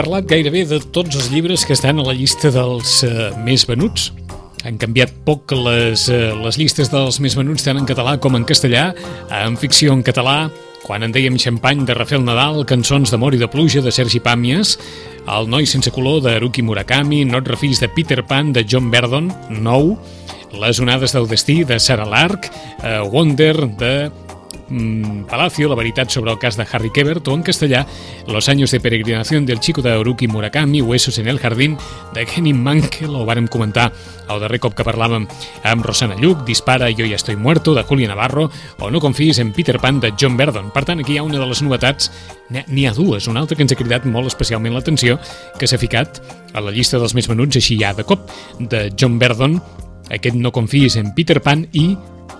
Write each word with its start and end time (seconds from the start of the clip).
parlat 0.00 0.24
gairebé 0.24 0.62
de 0.64 0.78
tots 0.94 1.12
els 1.18 1.28
llibres 1.28 1.66
que 1.68 1.74
estan 1.76 1.98
a 2.00 2.04
la 2.06 2.14
llista 2.16 2.48
dels 2.54 3.02
uh, 3.04 3.34
més 3.44 3.66
venuts. 3.68 4.06
Han 4.64 4.78
canviat 4.80 5.12
poc 5.26 5.52
les, 5.52 6.06
uh, 6.08 6.30
les 6.40 6.56
llistes 6.56 6.88
dels 6.88 7.18
més 7.20 7.36
venuts 7.36 7.66
tant 7.66 7.76
en 7.76 7.88
català 7.88 8.14
com 8.22 8.38
en 8.38 8.46
castellà, 8.48 8.94
en 9.42 9.58
ficció 9.60 9.92
en 9.92 10.00
català, 10.06 10.46
quan 10.86 11.04
en 11.04 11.12
dèiem 11.12 11.36
xampany 11.36 11.84
de 11.84 11.98
Rafael 11.98 12.24
Nadal, 12.24 12.62
cançons 12.70 13.12
d'amor 13.12 13.36
i 13.36 13.42
de 13.42 13.50
pluja 13.52 13.84
de 13.84 13.92
Sergi 13.92 14.22
Pàmies, 14.24 14.78
El 15.28 15.50
noi 15.52 15.68
sense 15.68 15.92
color 15.92 16.22
de 16.24 16.32
Haruki 16.38 16.64
Murakami, 16.64 17.26
No 17.28 17.42
et 17.42 17.52
refis 17.52 17.84
de 17.84 17.90
Peter 17.92 18.22
Pan 18.24 18.54
de 18.56 18.64
John 18.64 18.88
Verdon, 18.90 19.28
nou, 19.60 19.98
Les 20.56 20.80
onades 20.80 21.12
del 21.12 21.28
destí 21.28 21.60
de 21.68 21.76
Sarah 21.78 22.08
Lark, 22.08 22.48
uh, 22.80 23.04
Wonder 23.12 23.68
de 23.76 23.94
Palacio, 25.28 25.68
la 25.68 25.74
veritat 25.74 26.10
sobre 26.10 26.30
el 26.30 26.38
cas 26.38 26.56
de 26.56 26.66
Harry 26.70 26.90
Quebert, 26.90 27.26
o 27.28 27.34
en 27.34 27.42
castellà, 27.42 27.86
Los 28.26 28.48
años 28.48 28.70
de 28.70 28.80
peregrinación 28.80 29.44
del 29.44 29.58
chico 29.58 29.82
de 29.82 29.90
Haruki 29.90 30.28
Murakami, 30.28 30.80
Huesos 30.80 31.18
en 31.18 31.26
el 31.26 31.38
jardín, 31.38 31.76
de 32.14 32.24
Kenny 32.24 32.52
Mankel, 32.52 33.10
ho 33.10 33.26
vàrem 33.26 33.48
comentar 33.48 33.92
el 34.30 34.40
darrer 34.40 34.60
cop 34.62 34.76
que 34.78 34.86
parlàvem 34.86 35.26
amb 35.66 35.84
Rosana 35.84 36.14
Lluc, 36.14 36.44
Dispara, 36.46 36.90
Yo 36.90 37.04
ya 37.04 37.16
estoy 37.16 37.34
muerto, 37.36 37.74
de 37.74 37.82
Julia 37.82 38.08
Navarro, 38.08 38.50
o 38.78 38.90
No 38.90 39.00
confis 39.00 39.38
en 39.38 39.52
Peter 39.52 39.80
Pan, 39.80 39.98
de 39.98 40.14
John 40.18 40.36
Verdon. 40.36 40.70
Per 40.70 40.84
tant, 40.84 41.00
aquí 41.00 41.14
hi 41.14 41.18
ha 41.18 41.26
una 41.26 41.40
de 41.40 41.46
les 41.46 41.62
novetats, 41.62 42.12
n'hi 42.48 42.86
ha 42.86 42.94
dues, 42.94 43.26
una 43.26 43.40
altra 43.40 43.56
que 43.56 43.66
ens 43.66 43.72
ha 43.72 43.78
cridat 43.78 44.06
molt 44.06 44.30
especialment 44.30 44.74
l'atenció, 44.74 45.18
que 45.58 45.66
s'ha 45.66 45.78
ficat 45.78 46.22
a 46.54 46.62
la 46.62 46.70
llista 46.70 46.98
dels 46.98 47.14
més 47.14 47.28
venuts 47.28 47.58
així 47.58 47.78
ja 47.80 47.92
de 47.92 48.06
cop, 48.06 48.30
de 48.60 48.88
John 48.94 49.18
Verdon, 49.18 49.58
aquest 50.10 50.36
No 50.36 50.52
confis 50.52 50.96
en 50.96 51.14
Peter 51.14 51.40
Pan 51.42 51.66
i 51.72 51.96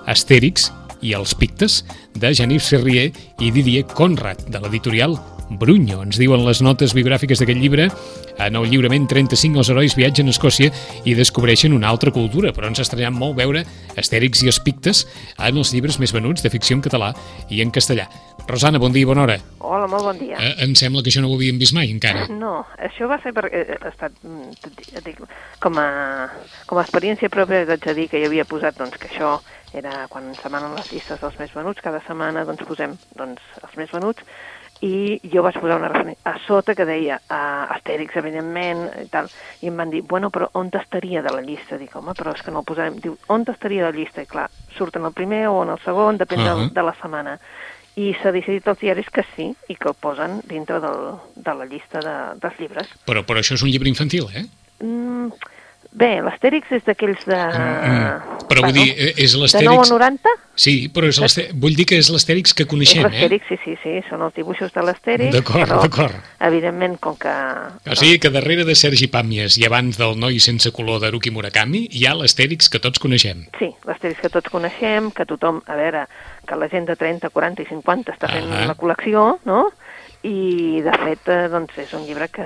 Astèrix 0.06 0.70
i 1.02 1.14
els 1.16 1.34
Pictes, 1.34 1.82
de 2.14 2.32
Janif 2.36 2.64
Serrier 2.66 3.10
i 3.40 3.50
Didier 3.54 3.86
Conrad, 3.94 4.46
de 4.50 4.60
l'editorial 4.62 5.18
Brunyo. 5.50 6.00
Ens 6.06 6.18
diuen 6.20 6.44
les 6.46 6.62
notes 6.62 6.94
biogràfiques 6.94 7.40
d'aquest 7.42 7.58
llibre. 7.58 7.88
En 8.40 8.56
el 8.56 8.68
lliurament 8.70 9.08
35 9.10 9.60
els 9.60 9.70
herois 9.72 9.96
viatgen 9.98 10.30
a 10.30 10.34
Escòcia 10.34 10.70
i 11.04 11.16
descobreixen 11.18 11.74
una 11.76 11.90
altra 11.90 12.12
cultura, 12.14 12.54
però 12.56 12.70
ens 12.70 12.80
ha 12.80 12.86
estranyat 12.86 13.12
molt 13.12 13.36
veure 13.40 13.64
Astèrix 14.00 14.44
i 14.46 14.50
els 14.52 14.60
Pictes 14.64 15.04
en 15.36 15.60
els 15.60 15.74
llibres 15.74 15.98
més 16.00 16.14
venuts 16.14 16.46
de 16.46 16.52
ficció 16.52 16.78
en 16.78 16.84
català 16.86 17.10
i 17.50 17.60
en 17.64 17.74
castellà. 17.74 18.06
Rosana, 18.48 18.80
bon 18.82 18.94
dia 18.94 19.04
i 19.04 19.10
bona 19.10 19.26
hora. 19.26 19.36
Hola, 19.58 19.86
molt 19.90 20.06
bon 20.08 20.18
dia. 20.18 20.38
Eh, 20.38 20.54
em 20.64 20.74
sembla 20.78 21.02
que 21.04 21.12
això 21.12 21.22
no 21.22 21.30
ho 21.30 21.36
havíem 21.36 21.58
vist 21.60 21.74
mai, 21.76 21.90
encara. 21.92 22.26
No, 22.32 22.64
això 22.78 23.10
va 23.10 23.20
ser 23.22 23.34
perquè 23.36 23.64
eh, 23.66 23.78
ha 23.78 23.92
estat, 23.92 24.16
mm, 24.24 25.02
dic, 25.06 25.20
com 25.62 25.78
a, 25.78 25.88
com 26.66 26.80
a 26.80 26.86
experiència 26.86 27.30
pròpia 27.30 27.66
haig 27.66 27.84
de 27.84 27.96
dir 27.98 28.08
que 28.10 28.22
hi 28.22 28.26
havia 28.26 28.46
posat 28.48 28.78
doncs, 28.80 28.98
que 28.98 29.10
això 29.10 29.36
era 29.76 30.06
quan 30.10 30.26
ens 30.30 30.40
demanen 30.42 30.74
les 30.74 30.88
llistes 30.90 31.20
dels 31.22 31.36
més 31.38 31.52
venuts, 31.54 31.82
cada 31.84 32.00
setmana 32.06 32.42
doncs, 32.48 32.64
posem 32.66 32.96
doncs, 33.18 33.44
els 33.62 33.76
més 33.78 33.92
venuts, 33.94 34.24
i 34.80 35.20
jo 35.32 35.42
vaig 35.44 35.58
posar 35.60 35.76
una 35.76 35.90
referència 35.92 36.30
a 36.30 36.38
sota 36.46 36.74
que 36.76 36.86
deia 36.88 37.18
uh, 37.20 37.72
Astèrix, 37.74 38.14
evidentment, 38.16 38.86
i 39.02 39.08
tal, 39.12 39.28
i 39.60 39.68
em 39.68 39.76
van 39.76 39.92
dir, 39.92 40.00
bueno, 40.08 40.30
però 40.32 40.48
on 40.56 40.70
estaria 40.72 41.22
de 41.22 41.34
la 41.34 41.42
llista? 41.44 41.76
Dic, 41.80 41.92
home, 41.96 42.14
però 42.16 42.32
és 42.36 42.40
que 42.44 42.54
no 42.54 42.62
el 42.62 42.68
posarem. 42.68 42.96
Diu, 43.02 43.18
on 43.28 43.44
estaria 43.48 43.84
de 43.84 43.92
la 43.92 43.98
llista? 43.98 44.24
I 44.24 44.30
clar, 44.30 44.48
surt 44.76 44.96
en 44.96 45.04
el 45.08 45.16
primer 45.16 45.46
o 45.50 45.60
en 45.66 45.74
el 45.76 45.82
segon, 45.84 46.20
depèn 46.20 46.40
uh. 46.40 46.48
-huh. 46.48 46.72
de 46.72 46.82
la 46.82 46.94
setmana. 47.00 47.38
I 47.96 48.14
s'ha 48.22 48.32
decidit 48.32 48.66
als 48.68 48.80
diaris 48.80 49.10
que 49.10 49.24
sí, 49.36 49.54
i 49.68 49.76
que 49.76 49.88
el 49.88 49.94
posen 49.94 50.40
dintre 50.46 50.80
del, 50.80 51.18
de 51.34 51.54
la 51.54 51.66
llista 51.66 52.00
de, 52.00 52.40
dels 52.40 52.58
llibres. 52.58 52.88
Però, 53.04 53.24
però 53.24 53.38
això 53.38 53.54
és 53.54 53.62
un 53.62 53.68
llibre 53.68 53.88
infantil, 53.88 54.28
eh? 54.34 54.46
Mm, 54.80 55.28
bé, 55.92 56.20
l'Astèrix 56.22 56.70
és 56.76 56.84
d'aquells 56.86 57.24
de... 57.26 57.36
Mm, 57.36 58.44
però 58.50 58.62
vull 58.66 58.74
dir, 58.76 58.88
eh, 58.94 59.12
és 59.24 59.32
De 59.34 59.38
9 59.38 59.42
a 59.42 59.46
l'Astèrix... 59.46 59.90
90? 59.90 60.34
Sí, 60.60 60.74
però 60.92 61.08
és 61.08 61.18
vull 61.56 61.74
dir 61.78 61.86
que 61.88 61.96
és 61.98 62.10
l'Astèrix 62.12 62.52
que 62.54 62.66
És 62.66 62.70
coneixem, 62.70 63.00
eh? 63.00 63.08
l'Astèrix, 63.08 63.46
sí, 63.48 63.58
sí, 63.64 63.74
sí, 63.82 63.94
són 64.08 64.22
els 64.26 64.34
dibuixos 64.36 64.72
de 64.74 64.84
l'Astèrix. 64.86 65.32
D'acord, 65.34 65.72
d'acord. 65.82 66.16
Evidentment, 66.50 66.98
com 67.02 67.16
que... 67.20 67.34
O 67.90 67.96
sigui 67.98 68.18
que 68.22 68.30
darrere 68.34 68.64
de 68.68 68.76
Sergi 68.78 69.08
Pàmies 69.12 69.58
i 69.60 69.66
abans 69.68 69.98
del 70.00 70.18
noi 70.20 70.38
sense 70.42 70.70
color 70.76 71.00
d'Haruki 71.02 71.32
Murakami 71.34 71.86
hi 71.90 72.06
ha 72.06 72.14
l'Astèrix 72.18 72.68
que 72.70 72.82
tots 72.82 73.02
coneixem. 73.02 73.46
Sí, 73.58 73.70
l'Astèrix 73.88 74.20
que 74.22 74.30
tots 74.32 74.50
coneixem, 74.52 75.10
que 75.16 75.26
tothom, 75.26 75.62
a 75.66 75.78
veure, 75.80 76.06
que 76.46 76.58
la 76.58 76.68
gent 76.72 76.86
de 76.90 76.96
30, 76.96 77.30
40 77.30 77.62
i 77.64 77.70
50 77.70 78.16
està 78.18 78.30
fent 78.30 78.50
Ah. 78.50 78.66
la 78.70 78.76
col·lecció, 78.76 79.38
no? 79.46 79.70
I, 80.26 80.82
de 80.84 80.92
fet, 81.00 81.28
eh, 81.32 81.46
doncs, 81.48 81.78
és 81.80 81.92
un 81.96 82.02
llibre 82.04 82.26
que 82.28 82.44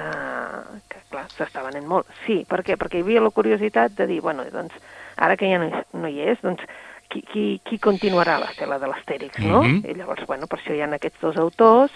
clar, 1.14 1.28
s'està 1.38 1.62
venent 1.64 1.86
molt. 1.88 2.10
Sí, 2.26 2.42
per 2.50 2.60
què? 2.66 2.76
Perquè 2.80 2.98
hi 3.00 3.06
havia 3.06 3.22
la 3.25 3.30
curiositat 3.34 3.94
de 3.97 4.08
dir, 4.10 4.20
bueno, 4.25 4.44
doncs, 4.52 4.75
ara 5.16 5.38
que 5.41 5.48
ja 5.52 5.62
no, 5.62 5.70
hi- 5.70 5.86
no 6.02 6.10
hi 6.10 6.20
és, 6.34 6.42
doncs, 6.42 6.66
qui, 7.08 7.22
qui, 7.30 7.47
qui 7.64 7.78
continuarà 7.78 8.36
l'estela 8.42 8.80
de 8.82 8.91
l'Astèrix, 8.91 9.38
no? 9.47 9.62
Mhm. 9.62 9.80
I 9.86 9.94
llavors, 10.00 10.26
bueno, 10.26 10.47
per 10.50 10.58
això 10.58 10.74
hi 10.74 10.82
ha 10.82 10.91
aquests 10.97 11.20
dos 11.22 11.36
autors, 11.38 11.92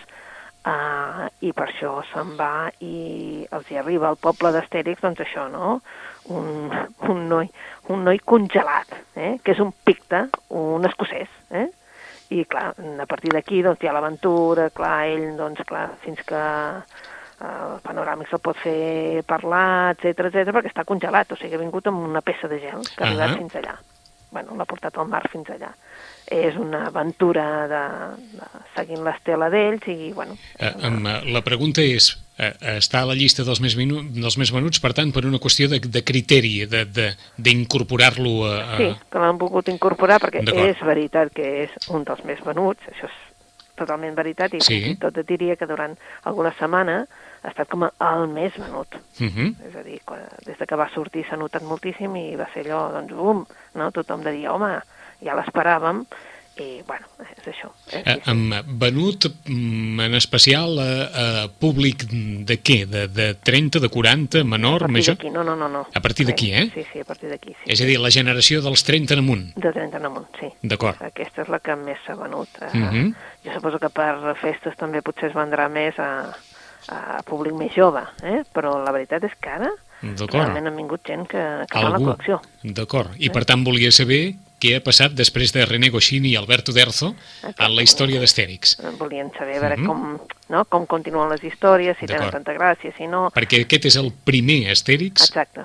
uh, 0.68 1.26
i 1.40 1.52
per 1.56 1.68
això 1.68 1.96
se'n 2.12 2.34
va 2.38 2.68
i 2.84 3.46
els 3.50 3.70
hi 3.70 3.78
arriba 3.80 4.08
al 4.10 4.18
poble 4.20 4.52
d'Astèrix, 4.54 5.00
doncs 5.02 5.20
això, 5.24 5.48
no? 5.50 5.80
Un, 6.28 6.68
un, 7.08 7.22
noi, 7.30 7.48
un 7.88 8.02
noi 8.04 8.18
congelat, 8.20 8.90
eh? 9.16 9.38
que 9.42 9.52
és 9.56 9.60
un 9.64 9.72
picte, 9.84 10.26
un 10.50 10.84
escocès, 10.84 11.28
eh? 11.50 11.66
I 12.36 12.42
clar, 12.44 12.74
a 12.76 13.06
partir 13.08 13.30
d'aquí 13.32 13.62
doncs, 13.64 13.80
hi 13.80 13.88
ha 13.88 13.94
l'aventura, 13.96 14.68
clar, 14.76 15.06
ell, 15.08 15.30
doncs, 15.38 15.62
clar, 15.64 15.86
fins 16.04 16.20
que 16.28 16.42
el 17.40 17.78
panoràmic 17.84 18.28
se'l 18.32 18.40
pot 18.42 18.56
fer 18.58 19.22
parlar, 19.26 19.94
etc 19.94 20.26
etc 20.30 20.50
perquè 20.56 20.72
està 20.72 20.84
congelat, 20.88 21.30
o 21.32 21.36
sigui, 21.38 21.54
ha 21.54 21.62
vingut 21.62 21.86
amb 21.86 22.02
una 22.08 22.20
peça 22.22 22.48
de 22.50 22.58
gel 22.58 22.82
que 22.96 23.04
ha 23.04 23.06
arribat 23.08 23.30
Ahà. 23.30 23.38
fins 23.38 23.54
allà. 23.60 23.76
Bueno, 24.30 24.56
l'ha 24.58 24.66
portat 24.68 24.98
al 25.00 25.06
mar 25.08 25.22
fins 25.32 25.48
allà. 25.48 25.70
És 26.28 26.56
una 26.60 26.82
aventura 26.90 27.44
de, 27.70 27.78
de 28.36 28.48
seguint 28.76 29.00
l'estela 29.06 29.46
d'ells 29.48 29.86
i, 29.88 30.10
bueno... 30.12 30.34
Eh, 30.58 30.72
em, 30.84 30.98
eh, 31.08 31.14
la 31.32 31.40
pregunta 31.40 31.80
és, 31.80 32.10
eh, 32.36 32.50
està 32.74 33.00
a 33.00 33.08
la 33.08 33.14
llista 33.16 33.46
dels 33.46 33.62
més, 33.64 33.72
minu 33.80 34.02
dels 34.12 34.36
més 34.36 34.52
venuts, 34.52 34.82
per 34.84 34.92
tant, 34.92 35.14
per 35.16 35.24
una 35.24 35.40
qüestió 35.40 35.70
de, 35.72 35.78
de 35.80 36.02
criteri, 36.04 36.66
de- 36.68 36.84
de- 36.84 37.14
d'incorporar-lo 37.38 38.34
a... 38.44 38.52
a... 38.74 38.76
Sí, 38.76 38.90
que 39.08 39.22
l'han 39.22 39.38
volgut 39.40 39.70
incorporar 39.72 40.20
perquè 40.20 40.44
és 40.66 40.84
veritat 40.84 41.32
que 41.32 41.48
és 41.64 41.88
un 41.88 42.04
dels 42.04 42.20
més 42.28 42.44
venuts, 42.44 42.84
això 42.92 43.08
és 43.08 43.16
totalment 43.78 44.12
veritat, 44.18 44.52
i 44.52 44.60
Sí. 44.60 44.96
tot 45.00 45.16
et 45.16 45.26
diria 45.28 45.56
que 45.56 45.66
durant 45.70 45.96
alguna 46.28 46.52
setmana 46.58 47.06
ha 47.48 47.54
estat 47.54 47.68
com 47.72 47.84
el 47.88 48.26
més 48.32 48.56
venut. 48.56 48.98
Uh 49.18 49.26
-huh. 49.26 49.54
És 49.68 49.76
a 49.76 49.82
dir, 49.82 50.00
quan, 50.04 50.20
des 50.46 50.58
de 50.58 50.66
que 50.66 50.76
va 50.76 50.90
sortir 50.94 51.24
s'ha 51.26 51.36
notat 51.36 51.62
moltíssim 51.62 52.16
i 52.16 52.36
va 52.36 52.48
ser 52.54 52.66
allò, 52.66 52.92
doncs, 52.92 53.12
bum, 53.12 53.46
no? 53.74 53.90
tothom 53.90 54.22
de 54.22 54.32
dir, 54.32 54.48
home, 54.48 54.80
ja 55.20 55.34
l'esperàvem, 55.34 56.04
i, 56.58 56.82
bueno, 56.86 57.06
és 57.22 57.46
això. 57.52 57.70
Eh, 57.94 58.16
em, 58.26 58.40
venut 58.80 59.28
mm, 59.28 60.00
en 60.08 60.14
especial 60.18 60.78
a, 60.82 60.88
a 61.22 61.26
públic 61.48 62.04
de 62.08 62.58
què? 62.58 62.80
De, 62.90 63.06
de 63.08 63.28
30, 63.46 63.78
de 63.84 63.90
40, 63.92 64.42
a 64.42 64.48
menor, 64.48 64.86
partir 64.86 64.96
major? 64.96 65.32
no, 65.32 65.44
no, 65.44 65.54
no, 65.56 65.68
no. 65.68 65.84
A 65.94 66.00
partir 66.00 66.26
d'aquí, 66.26 66.50
eh? 66.52 66.66
Sí, 66.74 66.84
sí, 66.92 67.00
a 67.00 67.04
partir 67.04 67.30
d'aquí, 67.30 67.54
sí. 67.54 67.70
És 67.70 67.82
a 67.82 67.88
dir, 67.88 67.98
la 68.02 68.10
generació 68.10 68.62
dels 68.64 68.82
30 68.86 69.14
en 69.14 69.22
amunt. 69.22 69.46
De 69.54 69.72
30 69.72 70.00
en 70.00 70.10
amunt, 70.10 70.28
sí. 70.40 70.50
D'acord. 70.62 71.00
Aquesta 71.04 71.44
és 71.46 71.52
la 71.52 71.62
que 71.62 71.76
més 71.78 72.02
s'ha 72.06 72.18
venut. 72.18 72.50
Uh 72.60 72.76
Mhm. 72.78 73.14
Jo 73.44 73.54
suposo 73.54 73.78
que 73.78 73.88
per 73.88 74.34
festes 74.40 74.76
també 74.76 75.00
potser 75.02 75.28
es 75.30 75.34
vendrà 75.34 75.68
més 75.70 75.98
a, 75.98 76.34
a 76.88 77.22
públic 77.26 77.54
més 77.54 77.72
jove, 77.76 78.02
eh? 78.22 78.42
però 78.54 78.76
la 78.82 78.92
veritat 78.94 79.24
és 79.24 79.34
que 79.40 79.50
ara 79.50 79.70
realment 80.00 80.68
han 80.70 80.76
vingut 80.76 81.02
gent 81.06 81.24
que, 81.26 81.40
que 81.66 81.74
fa 81.80 81.88
la 81.90 81.98
col·lecció. 81.98 82.38
D'acord. 82.62 83.16
I 83.18 83.30
per 83.34 83.44
tant 83.44 83.64
volia 83.66 83.90
saber 83.90 84.36
què 84.58 84.72
ha 84.76 84.82
passat 84.82 85.12
després 85.14 85.52
de 85.54 85.64
René 85.66 85.88
Goscinny 85.90 86.32
i 86.32 86.36
Alberto 86.38 86.72
Derzo 86.74 87.12
en 87.46 87.74
la 87.76 87.82
història 87.82 88.18
d'Astèrix. 88.18 88.76
Volien 88.98 89.30
saber 89.36 89.60
veure 89.60 89.76
Mhm. 89.76 89.86
com, 89.86 90.18
no? 90.50 90.64
com 90.66 90.86
continuen 90.86 91.30
les 91.30 91.42
històries, 91.44 91.96
si 91.98 92.06
tenen 92.06 92.30
tanta 92.30 92.54
gràcia, 92.54 92.90
si 92.96 93.06
no... 93.06 93.28
Perquè 93.34 93.62
aquest 93.64 93.86
és 93.86 93.96
el 93.96 94.12
primer 94.24 94.70
Astèrix, 94.70 95.28
Exacte. 95.28 95.62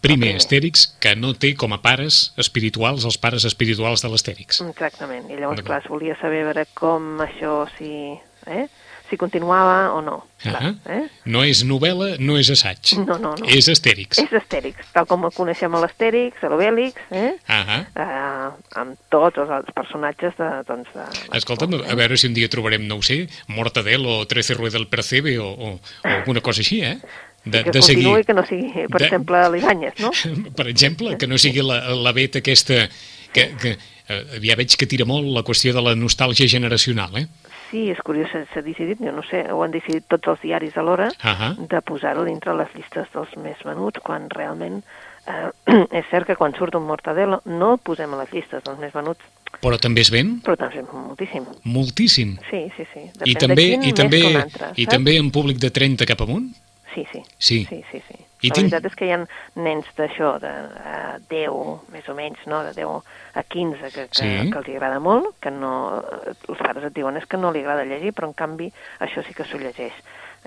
primer 0.00 0.30
El 0.34 0.36
Astèrix, 0.42 0.86
que 1.00 1.16
no 1.16 1.34
té 1.34 1.54
com 1.56 1.72
a 1.72 1.80
pares 1.82 2.34
espirituals 2.36 3.04
els 3.04 3.18
pares 3.18 3.44
espirituals 3.44 4.02
de 4.02 4.08
l'Astèrix. 4.08 4.60
Exactament. 4.68 5.30
I 5.30 5.36
llavors, 5.40 5.62
clar, 5.62 5.82
es 5.82 5.90
volia 5.90 6.18
saber 6.20 6.44
veure 6.44 6.66
com 6.74 7.18
això, 7.20 7.66
si... 7.78 8.18
Eh? 8.46 8.66
si 9.06 9.14
continuava 9.16 9.92
o 9.94 10.00
no. 10.02 10.16
Clar, 10.42 10.58
Ah 10.66 10.90
eh? 10.90 11.04
No 11.30 11.44
és 11.46 11.60
novel·la, 11.62 12.16
no 12.18 12.34
és 12.40 12.48
assaig. 12.50 12.96
No, 13.06 13.14
no, 13.22 13.36
no. 13.38 13.46
És 13.46 13.68
Astèrix. 13.70 14.18
És 14.18 14.32
Astèrix, 14.34 14.80
tal 14.92 15.06
com 15.06 15.22
el 15.28 15.30
coneixem 15.30 15.72
a 15.78 15.82
l'Astèrix, 15.84 16.40
a 16.42 16.50
l'Obèlix, 16.50 16.98
eh? 17.14 17.36
Ah 17.46 17.84
eh, 17.86 18.48
amb 18.82 18.98
tots 19.08 19.38
els 19.38 19.52
altres 19.60 19.76
personatges 19.78 20.34
de, 20.40 20.48
doncs, 20.66 20.90
de... 20.90 21.06
Escolta'm, 21.38 21.78
a 21.86 21.94
veure 21.94 22.18
si 22.18 22.26
un 22.26 22.34
dia 22.34 22.50
trobarem, 22.50 22.82
no 22.90 22.98
ho 22.98 23.02
sé, 23.06 23.28
Mortadelo 23.46 24.18
o 24.24 24.26
Trece 24.26 24.58
Rueda 24.58 24.74
del 24.80 24.88
Percebe 24.90 25.38
o, 25.38 25.52
o, 25.54 25.72
o 25.78 26.10
alguna 26.16 26.42
cosa 26.42 26.66
així, 26.66 26.82
eh? 26.82 26.98
De, 27.44 27.62
que 27.62 27.70
de 27.70 27.82
seguir. 27.86 28.10
que 28.26 28.34
no 28.34 28.42
sigui, 28.42 28.88
per 28.90 28.98
De- 28.98 29.04
exemple, 29.06 29.48
l'Ibanyes, 29.54 30.00
no? 30.02 30.10
Per 30.58 30.66
exemple, 30.66 31.14
que 31.16 31.28
no 31.30 31.38
sigui 31.38 31.62
la, 31.62 31.78
la 31.94 32.10
vet 32.10 32.42
aquesta... 32.42 32.88
Que, 33.30 33.52
que, 33.60 33.76
eh, 34.10 34.22
ja 34.42 34.56
veig 34.58 34.74
que 34.74 34.86
tira 34.90 35.06
molt 35.06 35.30
la 35.30 35.46
qüestió 35.46 35.70
de 35.76 35.82
la 35.84 35.94
nostàlgia 35.94 36.48
generacional, 36.50 37.14
eh? 37.22 37.28
Sí, 37.70 37.88
és 37.90 38.00
curiós, 38.06 38.30
s'ha 38.30 38.62
decidit, 38.62 39.00
jo 39.02 39.12
no 39.12 39.24
sé, 39.26 39.42
ho 39.50 39.62
han 39.64 39.72
decidit 39.74 40.04
tots 40.08 40.28
els 40.28 40.42
diaris 40.44 40.76
alhora, 40.78 41.08
Ahà. 41.22 41.54
de 41.58 41.80
posar-ho 41.82 42.24
dintre 42.24 42.54
les 42.54 42.68
llistes 42.76 43.08
dels 43.14 43.32
més 43.42 43.58
venuts, 43.66 44.00
quan 44.06 44.28
realment 44.30 44.82
eh, 45.26 45.50
és 45.98 46.06
cert 46.10 46.28
que 46.28 46.36
quan 46.38 46.54
surt 46.54 46.76
un 46.78 46.86
Mortadelo 46.86 47.40
no 47.44 47.72
el 47.74 47.80
posem 47.82 48.14
a 48.14 48.20
les 48.22 48.32
llistes 48.32 48.62
dels 48.62 48.78
més 48.78 48.94
venuts, 48.94 49.24
Però 49.62 49.78
també 49.80 50.02
es 50.04 50.10
ven 50.12 50.34
però 50.44 50.56
també 50.58 50.82
és 50.82 50.88
moltíssim. 50.92 51.44
moltíssim. 51.64 52.36
Sí, 52.50 52.66
sí, 52.76 52.84
sí. 52.92 53.06
Depèn 53.16 53.30
I 53.30 53.34
també, 53.40 53.64
de 53.72 53.88
i 53.88 53.92
també, 53.96 54.20
altre, 54.42 54.72
i 54.76 54.86
també 54.90 55.16
en 55.16 55.30
públic 55.32 55.58
de 55.62 55.70
30 55.72 56.04
cap 56.04 56.20
amunt? 56.26 56.50
Sí, 56.92 57.06
sí. 57.12 57.22
Sí. 57.38 57.58
Sí, 57.70 57.82
sí, 57.90 58.02
sí. 58.08 58.25
I 58.42 58.48
la 58.48 58.54
tinc- 58.54 58.70
veritat 58.70 58.84
és 58.90 58.94
que 58.96 59.06
hi 59.06 59.12
ha 59.12 59.26
nens 59.56 59.86
d'això, 59.96 60.38
de 60.40 60.50
uh, 60.50 61.18
10, 61.30 61.90
més 61.92 62.08
o 62.08 62.14
menys, 62.14 62.38
no? 62.46 62.62
de 62.64 62.72
10 62.74 63.02
a 63.34 63.42
15, 63.42 63.90
que, 63.92 64.08
que, 64.08 64.08
Sí. 64.12 64.50
que 64.50 64.58
els 64.58 64.68
agrada 64.68 65.00
molt, 65.00 65.36
que 65.40 65.50
no, 65.50 66.02
els 66.48 66.58
pares 66.58 66.84
et 66.84 66.92
diuen 66.94 67.16
és 67.16 67.26
que 67.26 67.36
no 67.38 67.50
li 67.52 67.60
agrada 67.60 67.84
llegir, 67.84 68.12
però 68.12 68.28
en 68.28 68.34
canvi 68.34 68.72
això 69.00 69.24
sí 69.26 69.32
que 69.34 69.44
s'ho 69.44 69.58
llegeix. 69.58 69.92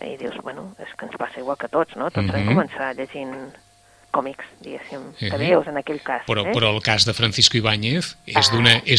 I 0.06 0.15
dius, 0.18 0.38
bueno, 0.44 0.75
és 0.80 0.94
que 0.95 1.06
ens 1.06 1.18
passa 1.18 1.39
igual 1.41 1.57
que 1.57 1.68
tots, 1.68 1.95
no? 1.97 2.09
Tots 2.12 2.27
Mhm. 2.27 2.31
vam 2.31 2.56
començar 2.56 2.95
llegint 2.95 3.33
còmics, 4.12 4.45
diguéssim, 4.62 5.12
Sí. 5.18 5.30
que 5.30 5.38
veus 5.38 5.68
en 5.68 5.77
aquell 5.77 6.01
cas. 6.01 6.24
Però, 6.25 6.45
eh? 6.47 6.51
però 6.53 6.74
el 6.74 6.81
cas 6.81 7.06
de 7.06 7.13
Francisco 7.13 7.57
Ibáñez 7.57 8.18
és 8.25 8.50
Ah. 8.50 8.53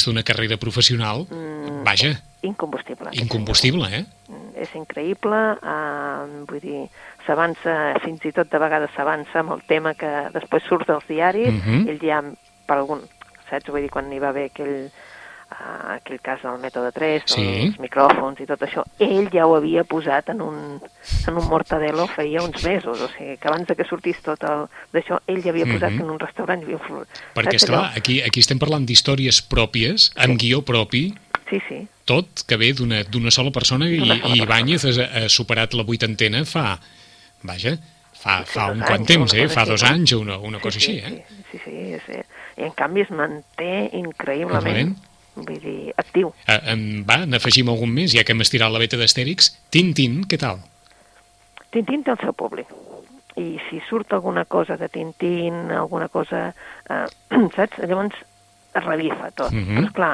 d'una 0.05 0.23
carrera 0.23 0.57
professional, 0.57 1.27
Mm, 1.31 1.83
vaja, 1.85 2.21
Incombustible. 2.43 3.11
incombustible, 3.13 3.87
eh? 3.97 4.05
Mm, 4.29 4.51
és 4.63 4.75
increïble, 4.75 5.41
eh, 5.63 6.45
vull 6.49 6.61
dir, 6.61 6.89
s'avança, 7.27 7.95
fins 8.05 8.25
i 8.25 8.33
tot 8.33 8.51
de 8.51 8.59
vegades 8.59 8.91
s'avança 8.97 9.41
amb 9.41 9.53
el 9.53 9.63
tema 9.67 9.95
que 9.95 10.11
després 10.33 10.63
surt 10.69 10.87
dels 10.89 11.07
diaris, 11.09 11.53
Mhm. 11.53 11.89
ell 11.89 12.01
ja, 12.01 12.23
per 12.67 12.77
algun, 12.79 13.01
saps, 13.51 13.69
vull 13.71 13.83
dir, 13.83 13.91
quan 13.91 14.13
hi 14.13 14.19
va 14.19 14.29
haver 14.31 14.47
aquell, 14.51 14.91
uh, 15.51 15.93
aquell 15.97 16.21
cas 16.21 16.41
del 16.43 16.59
mètode 16.63 16.93
3, 16.93 17.23
Sí. 17.27 17.43
els 17.67 17.79
micròfons 17.81 18.41
i 18.41 18.47
tot 18.47 18.61
això, 18.61 18.85
ell 18.99 19.29
ja 19.33 19.47
ho 19.47 19.57
havia 19.57 19.83
posat 19.85 20.29
en 20.31 20.41
un, 20.41 20.81
en 21.29 21.37
un 21.37 21.49
mortadelo 21.49 22.07
feia 22.07 22.41
uns 22.43 22.63
mesos, 22.65 23.01
o 23.01 23.09
sigui, 23.09 23.37
que 23.37 23.49
abans 23.49 23.67
de 23.67 23.75
que 23.75 23.85
sortís 23.85 24.23
tot 24.23 24.43
el- 24.45 24.69
d'això, 24.95 25.19
ell 25.27 25.43
ja 25.43 25.51
havia 25.51 25.67
posat 25.67 25.91
Mhm. 25.91 25.97
que 25.99 26.05
en 26.05 26.11
un 26.11 26.19
restaurant 26.21 26.63
havia. 26.63 26.79
Perquè, 27.35 27.55
esclar, 27.57 27.93
aquí, 27.97 28.23
aquí 28.23 28.41
estem 28.41 28.59
parlant 28.59 28.87
d'històries 28.87 29.43
pròpies, 29.43 30.13
amb 30.17 30.39
guió 30.39 30.63
propi, 30.63 31.15
Sí, 31.51 31.59
sí, 31.67 31.81
tot 32.07 32.45
que 32.47 32.57
ve 32.57 32.73
d'una 32.79 33.31
sola 33.35 33.51
persona 33.51 33.89
i, 33.91 33.99
sola 33.99 34.19
i. 34.31 34.41
Ibáñez 34.45 34.85
ha, 34.87 35.07
ha 35.25 35.29
superat 35.29 35.75
la 35.75 35.83
vuitantena 35.83 36.45
fa, 36.47 36.77
vaja, 37.43 37.77
fa, 38.15 38.41
Sí, 38.45 38.53
fa 38.55 38.69
un 38.71 38.85
quant 38.87 39.07
temps, 39.09 39.35
eh? 39.35 39.49
cosa 39.49 39.57
Fa 39.57 39.65
dos 39.67 39.85
anys 39.89 40.15
o 40.15 40.21
una, 40.23 40.39
una 40.39 40.61
cosa 40.63 40.79
sí, 40.79 41.01
així, 41.01 41.21
eh? 41.21 41.45
Sí, 41.51 41.59
sí, 41.65 41.77
sí, 42.07 42.19
eh, 42.21 42.27
i 42.61 42.67
en 42.69 42.75
canvi 42.79 43.03
es 43.03 43.11
manté 43.11 43.89
increïblement, 43.99 44.63
Realment? 44.63 44.95
vull 45.41 45.61
dir, 45.63 45.93
actiu. 45.99 46.33
Eh, 46.47 46.61
en, 46.73 46.85
va, 47.09 47.23
n'afegim 47.27 47.71
algun 47.73 47.91
més, 47.97 48.13
ja 48.15 48.25
que 48.27 48.35
hem 48.37 48.45
estirat 48.45 48.71
la 48.71 48.83
beta 48.83 49.01
d'Astèrix. 49.01 49.51
Tintín, 49.75 50.23
què 50.31 50.39
tal? 50.39 50.61
Tintín 51.75 52.05
té 52.05 52.15
el 52.15 52.21
seu 52.23 52.35
públic. 52.37 52.71
I 53.41 53.55
si 53.69 53.79
surt 53.89 54.13
alguna 54.13 54.45
cosa 54.45 54.77
de 54.77 54.91
Tintín, 54.93 55.71
alguna 55.73 56.11
cosa... 56.13 56.51
Eh, 56.91 57.07
saps? 57.57 57.79
Llavors 57.87 58.19
es 58.75 58.85
revifa 58.85 59.31
tot. 59.31 59.55
Mhm. 59.55 59.79
Però, 59.79 59.87
esclar, 59.89 60.13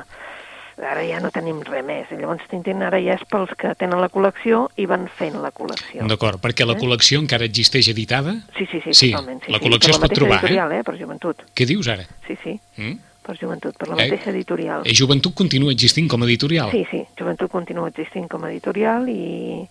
ara 0.78 1.02
ja 1.08 1.20
no 1.20 1.30
tenim 1.30 1.60
res 1.64 1.84
més. 1.84 2.10
Llavors 2.10 2.42
Tintín 2.50 2.82
ara 2.82 2.98
ja 3.00 3.14
és 3.14 3.24
pels 3.30 3.50
que 3.56 3.74
tenen 3.74 4.00
la 4.00 4.08
col·lecció 4.12 4.68
i 4.76 4.86
van 4.86 5.08
fent 5.08 5.38
la 5.40 5.50
col·lecció. 5.52 6.06
D'acord, 6.06 6.40
perquè 6.40 6.66
la 6.66 6.74
Eh? 6.74 6.80
col·lecció 6.80 7.18
encara 7.18 7.44
existeix 7.44 7.88
editada? 7.88 8.34
Sí, 8.58 8.66
sí, 8.70 8.80
sí, 8.84 8.92
Sí, 8.92 9.10
totalment. 9.12 9.42
Sí, 9.44 9.52
la 9.52 9.58
sí, 9.58 9.64
col·lecció 9.64 9.86
per 9.88 9.96
es 9.96 9.98
pot 10.04 10.12
trobar, 10.14 10.36
eh? 10.36 10.38
editorial, 10.40 10.72
eh? 10.72 10.82
Per 10.84 10.96
joventut. 10.98 11.36
Què 11.54 11.66
dius 11.66 11.88
ara? 11.88 12.04
Sí, 12.26 12.36
sí, 12.42 12.60
Mm? 12.76 12.98
per 13.22 13.36
joventut, 13.40 13.76
per 13.76 13.88
la 13.88 13.94
Eh, 13.96 14.10
mateixa 14.10 14.30
editorial. 14.30 14.82
Eh, 14.84 14.92
Joventut 14.94 15.34
continua 15.34 15.72
existint 15.72 16.08
com 16.08 16.22
a 16.22 16.26
editorial? 16.26 16.70
Sí, 16.70 16.86
sí, 16.90 17.04
Joventut 17.18 17.50
continua 17.50 17.88
existint 17.88 18.28
com 18.28 18.44
a 18.44 18.50
editorial 18.50 19.08
i 19.08 19.66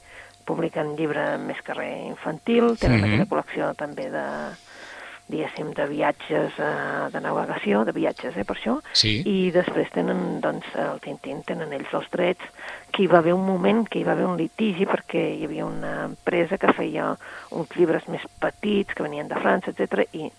publiquen 0.45 0.95
llibre 0.97 1.37
més 1.37 1.61
que 1.63 1.73
res 1.73 2.05
infantil, 2.05 2.75
tenen 2.77 2.99
Mhm. 3.01 3.05
aquella 3.05 3.25
col·lecció 3.29 3.75
també 3.75 4.09
de 4.09 4.25
diguéssim, 5.27 5.71
de 5.73 5.85
viatges 5.89 6.53
eh, 6.61 7.09
de 7.11 7.21
navegació, 7.21 7.83
de 7.85 7.91
viatges, 7.95 8.35
eh, 8.37 8.43
per 8.45 8.55
això, 8.57 8.75
Sí. 8.93 9.23
i 9.25 9.51
després 9.51 9.89
tenen, 9.91 10.39
doncs, 10.41 10.65
el 10.77 10.99
Tintín, 11.01 11.41
tenen 11.43 11.73
ells 11.73 11.93
els 11.97 12.09
drets, 12.13 12.45
que 12.91 13.03
hi 13.03 13.07
va 13.07 13.19
haver 13.19 13.33
un 13.33 13.45
moment 13.45 13.87
que 13.89 13.99
hi 13.99 14.03
va 14.05 14.13
haver 14.13 14.27
un 14.29 14.37
litigi 14.37 14.85
perquè 14.85 15.23
hi 15.39 15.45
havia 15.45 15.65
una 15.65 16.05
empresa 16.05 16.57
que 16.57 16.73
feia 16.73 17.15
uns 17.51 17.73
llibres 17.75 18.07
més 18.07 18.21
petits 18.39 18.93
que 18.93 19.03
venien 19.03 19.27
de 19.27 19.35
França, 19.41 19.73
etc 19.73 20.05
i 20.13 20.29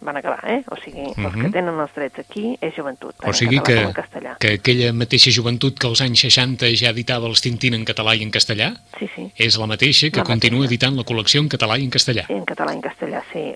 van 0.00 0.16
acabar, 0.16 0.40
eh? 0.46 0.62
O 0.70 0.76
sigui, 0.76 1.00
els 1.08 1.16
Mhm. 1.16 1.42
que 1.42 1.48
tenen 1.50 1.78
els 1.80 1.90
drets 1.94 2.18
aquí 2.18 2.56
és 2.60 2.74
joventut, 2.76 3.14
tant 3.16 3.30
O 3.30 3.32
sigui 3.32 3.56
en 3.56 3.62
català 3.62 3.74
que, 3.76 3.82
com 3.82 3.88
en 3.88 3.94
castellà. 3.94 4.36
que 4.38 4.52
aquella 4.54 4.92
mateixa 4.92 5.30
joventut 5.30 5.78
que 5.78 5.86
als 5.86 6.00
anys 6.00 6.20
60 6.20 6.66
ja 6.76 6.90
editava 6.90 7.26
els 7.26 7.40
Tintín 7.40 7.74
en 7.74 7.84
català 7.84 8.14
i 8.14 8.22
en 8.22 8.30
castellà 8.30 8.76
Sí, 8.98 9.08
sí. 9.14 9.32
és 9.36 9.56
la 9.58 9.66
mateixa 9.66 10.10
que 10.10 10.18
La 10.18 10.24
continua 10.24 10.60
mateixa. 10.60 10.68
editant 10.74 10.96
la 10.96 11.02
col·lecció 11.04 11.40
en 11.40 11.48
català 11.48 11.78
i 11.78 11.84
en 11.84 11.90
castellà. 11.90 12.26
En 12.28 12.44
català 12.44 12.72
i 12.72 12.76
en 12.76 12.82
castellà, 12.82 13.22
sí. 13.32 13.54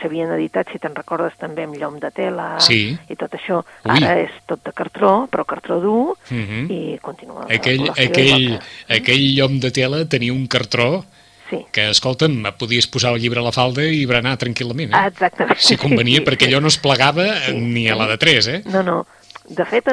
S'havien 0.00 0.30
editat, 0.32 0.68
si 0.70 0.78
te'n 0.78 0.94
recordes, 0.94 1.32
també 1.40 1.64
amb 1.64 1.74
llom 1.80 1.98
de 1.98 2.10
tela 2.10 2.60
Sí. 2.60 2.98
i 3.08 3.16
tot 3.16 3.32
això. 3.32 3.64
Ui. 3.86 3.96
Ara 3.96 4.20
és 4.20 4.30
tot 4.46 4.62
de 4.62 4.72
cartró, 4.72 5.26
però 5.32 5.46
cartró 5.46 5.80
dur, 5.80 6.18
Mhm. 6.30 6.70
i 6.70 6.98
continua. 7.00 7.46
Aquell, 7.48 7.88
aquell, 7.90 8.60
aquell 8.90 9.34
llom 9.34 9.58
de 9.60 9.70
tela 9.70 10.04
tenia 10.06 10.34
un 10.34 10.46
cartró 10.46 11.06
Sí, 11.54 11.66
que, 11.72 11.88
escolta'm, 11.90 12.42
podies 12.58 12.86
posar 12.90 13.12
el 13.14 13.20
llibre 13.22 13.40
a 13.40 13.44
la 13.46 13.52
falda 13.52 13.84
i 13.86 14.04
berenar 14.06 14.36
tranquil·lament, 14.38 14.92
eh? 14.94 15.06
exactament. 15.08 15.58
Si 15.58 15.76
convenia, 15.76 16.20
Sí, 16.20 16.24
perquè 16.26 16.46
sí. 16.48 16.52
allò 16.52 16.60
no 16.60 16.68
es 16.68 16.78
plegava 16.78 17.26
Sí. 17.46 17.54
ni 17.58 17.88
a 17.88 17.94
la 17.96 18.06
de 18.08 18.18
3, 18.18 18.46
eh? 18.48 18.62
No, 18.66 18.82
no. 18.82 19.06
De 19.46 19.64
fet, 19.68 19.84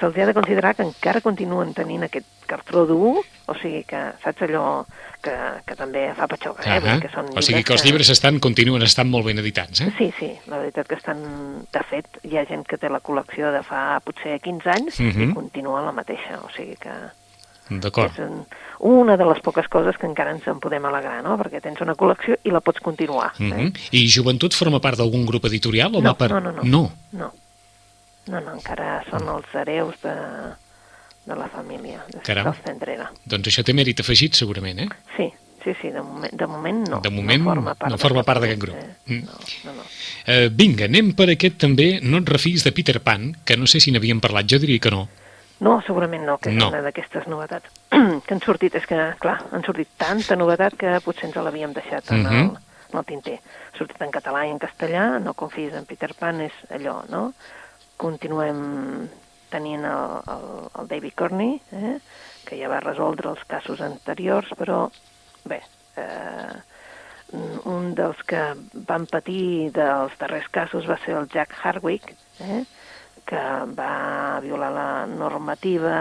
se'ls 0.00 0.16
ha 0.18 0.24
de 0.26 0.32
considerar 0.34 0.74
que 0.74 0.82
encara 0.82 1.20
continuen 1.22 1.72
tenint 1.72 2.02
aquest 2.02 2.26
cartró 2.44 2.86
dur, 2.86 3.20
o 3.46 3.54
sigui 3.54 3.84
que, 3.86 4.00
saps 4.24 4.42
allò 4.42 4.84
que, 5.22 5.30
que 5.64 5.76
també 5.78 6.08
fa 6.18 6.26
patxoca, 6.26 6.64
eh? 6.66 6.80
Ahà. 6.80 6.96
dir 6.96 7.04
que 7.04 7.12
són 7.14 7.28
O 7.38 7.42
sigui 7.42 7.62
que 7.62 7.72
els 7.76 7.84
llibres 7.86 8.10
estan, 8.10 8.40
continuen 8.42 8.82
estant 8.82 9.06
molt 9.08 9.24
ben 9.26 9.38
editats, 9.38 9.80
eh? 9.86 9.92
Sí, 9.96 10.10
sí, 10.18 10.32
la 10.50 10.58
veritat 10.58 10.88
que 10.90 10.98
estan... 10.98 11.22
De 11.70 11.84
fet, 11.88 12.18
hi 12.26 12.34
ha 12.36 12.44
gent 12.50 12.66
que 12.66 12.78
té 12.82 12.90
la 12.90 12.98
col·lecció 13.00 13.52
de 13.54 13.62
fa 13.62 14.00
potser 14.02 14.40
15 14.42 14.70
anys 14.74 14.98
Mhm. 14.98 15.30
i 15.30 15.34
continua 15.34 15.82
la 15.86 15.92
mateixa, 15.94 16.40
o 16.42 16.50
sigui 16.56 16.74
que 16.74 16.90
D'acord. 17.70 18.10
és 18.12 18.18
un, 18.26 18.44
una 18.80 19.16
de 19.16 19.24
les 19.24 19.40
poques 19.40 19.68
coses 19.68 19.96
que 19.96 20.06
encara 20.06 20.30
ens 20.34 20.46
en 20.46 20.60
podem 20.60 20.84
alegrar, 20.84 21.22
no? 21.24 21.36
Perquè 21.40 21.60
tens 21.62 21.80
una 21.80 21.94
col·lecció 21.94 22.36
i 22.44 22.50
la 22.50 22.60
pots 22.60 22.80
continuar. 22.80 23.32
Mhm. 23.38 23.52
eh? 23.60 23.72
I 23.92 24.06
Joventut 24.08 24.54
forma 24.54 24.80
part 24.80 24.98
d'algun 24.98 25.24
grup 25.26 25.44
editorial 25.46 25.94
o 25.96 26.00
No, 26.02 26.10
va 26.10 26.14
per... 26.18 26.30
no, 26.30 26.40
no, 26.40 26.52
no. 26.52 26.62
no. 26.62 26.84
No, 27.12 27.32
no, 28.28 28.40
no 28.40 28.54
encara 28.58 29.04
són 29.10 29.28
els 29.28 29.54
hereus 29.54 29.94
de, 30.02 30.14
de 31.26 31.34
la 31.36 31.48
família, 31.48 32.04
de, 32.12 32.20
Caram. 32.26 32.44
dels 32.50 32.62
Cendrera. 32.64 33.10
Doncs 33.24 33.48
això 33.52 33.62
té 33.64 33.72
mèrit 33.74 34.00
afegit, 34.02 34.34
segurament, 34.34 34.80
eh? 34.82 34.88
Sí, 35.16 35.28
sí, 35.64 35.74
sí, 35.80 35.90
de 35.94 36.02
moment, 36.02 36.32
de 36.34 36.46
moment 36.46 36.82
no. 36.88 37.00
De 37.00 37.10
moment 37.10 37.42
no 37.44 37.50
forma 37.54 37.74
part, 37.74 37.90
no 37.92 37.98
forma 37.98 38.22
part 38.26 38.40
d'aquest 38.42 38.60
grup. 38.60 38.76
Eh? 38.76 38.96
Mm. 39.14 39.22
No, 39.26 39.38
no, 39.64 39.76
no. 39.78 39.86
Eh, 40.26 40.48
vinga, 40.50 40.84
anem 40.90 41.12
per 41.14 41.30
aquest 41.30 41.56
també, 41.62 42.00
no 42.02 42.18
et 42.18 42.28
refis 42.34 42.64
de 42.66 42.72
Peter 42.74 42.98
Pan, 43.00 43.30
que 43.44 43.56
no 43.56 43.66
sé 43.70 43.78
si 43.80 43.92
n'havíem 43.94 44.20
parlat, 44.20 44.46
jo 44.50 44.58
diria 44.58 44.78
que 44.82 44.90
no. 44.90 45.06
No, 45.60 45.78
segurament 45.86 46.26
no, 46.26 46.36
que 46.36 46.50
és 46.50 46.56
No. 46.58 46.68
una 46.68 46.82
d'aquestes 46.84 47.26
novetats 47.32 47.70
que 48.26 48.34
han 48.34 48.42
sortit. 48.44 48.74
És 48.74 48.86
que, 48.86 48.98
clar, 49.22 49.38
han 49.52 49.64
sortit 49.64 49.88
tanta 49.98 50.36
novetat 50.36 50.76
que 50.78 50.96
potser 51.04 51.28
ens 51.30 51.36
l'havíem 51.40 51.72
deixat 51.76 52.10
en, 52.12 52.26
el, 52.26 52.32
Mhm. 52.32 52.56
en 52.92 52.98
el 53.00 53.04
tinter. 53.04 53.38
Ha 53.72 53.78
sortit 53.78 54.02
en 54.02 54.10
català 54.14 54.44
i 54.46 54.50
en 54.50 54.58
castellà, 54.62 55.18
no 55.22 55.34
confis 55.34 55.72
en 55.74 55.84
Peter 55.86 56.12
Pan, 56.18 56.40
és 56.40 56.52
allò, 56.70 57.00
no? 57.08 57.32
Continuem 57.96 59.08
tenint 59.50 59.84
el, 59.84 60.16
el, 60.28 60.46
el 60.80 60.88
David 60.90 61.14
Corney, 61.16 61.60
eh? 61.72 61.98
que 62.46 62.58
ja 62.60 62.68
va 62.68 62.80
resoldre 62.80 63.30
els 63.30 63.42
casos 63.48 63.80
anteriors, 63.80 64.50
però, 64.58 64.88
bé, 65.44 65.60
eh, 65.96 66.56
un 67.66 67.94
dels 67.98 68.20
que 68.26 68.42
van 68.86 69.06
patir 69.10 69.72
dels 69.74 70.12
darrers 70.20 70.46
casos 70.54 70.86
va 70.86 70.98
ser 71.04 71.16
el 71.18 71.26
Jack 71.32 71.54
Hardwick, 71.62 72.12
eh? 72.40 72.64
Que 73.26 73.42
va 73.74 74.38
violar 74.44 74.70
la 74.70 74.90
normativa, 75.10 75.96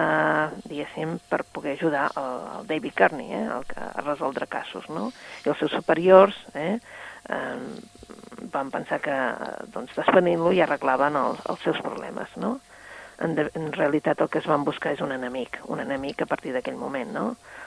diguéssim, 0.70 1.18
per 1.30 1.42
poder 1.50 1.74
ajudar 1.80 2.06
el, 2.22 2.38
el 2.60 2.68
David 2.70 2.94
Carney, 2.96 3.32
eh, 3.34 3.48
el 3.58 3.66
que, 3.66 3.82
a 3.82 4.06
resoldre 4.06 4.48
casos, 4.48 4.86
no? 4.94 5.10
I 5.46 5.50
els 5.50 5.64
seus 5.64 5.74
superiors 5.74 6.38
eh, 6.54 6.78
eh, 6.78 7.58
van 8.54 8.70
pensar 8.72 9.02
que 9.02 9.18
doncs, 9.74 9.98
despedint-lo 9.98 10.54
ja 10.54 10.68
arreglaven 10.70 11.18
el, 11.18 11.42
els 11.50 11.66
seus 11.66 11.82
problemes, 11.82 12.38
no? 12.38 12.60
en, 13.20 13.36
de, 13.36 13.50
en 13.56 13.72
realitat 13.72 14.22
el 14.22 14.30
que 14.30 14.40
es 14.42 14.48
van 14.50 14.66
buscar 14.68 14.94
és 14.96 15.02
un 15.04 15.14
enemic, 15.16 15.62
un 15.72 15.80
enemic 15.80 16.22
a 16.22 16.30
partir 16.30 16.54
d'aquell 16.56 16.78
moment, 16.80 17.12
no? 17.16 17.26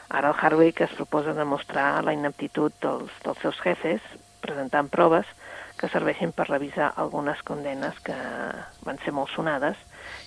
Ara 0.08 0.32
el 0.32 0.38
Hardwick 0.40 0.82
es 0.84 0.94
proposa 0.96 1.34
demostrar 1.36 2.04
la 2.04 2.14
inaptitud 2.16 2.74
dels, 2.82 3.12
dels 3.24 3.40
seus 3.44 3.60
jefes 3.64 4.04
presentant 4.44 4.90
proves 4.92 5.28
que 5.78 5.90
serveixin 5.92 6.32
per 6.34 6.48
revisar 6.48 6.90
algunes 6.96 7.40
condenes 7.46 7.98
que 8.04 8.16
van 8.84 8.98
ser 9.04 9.14
molt 9.14 9.30
sonades 9.32 9.78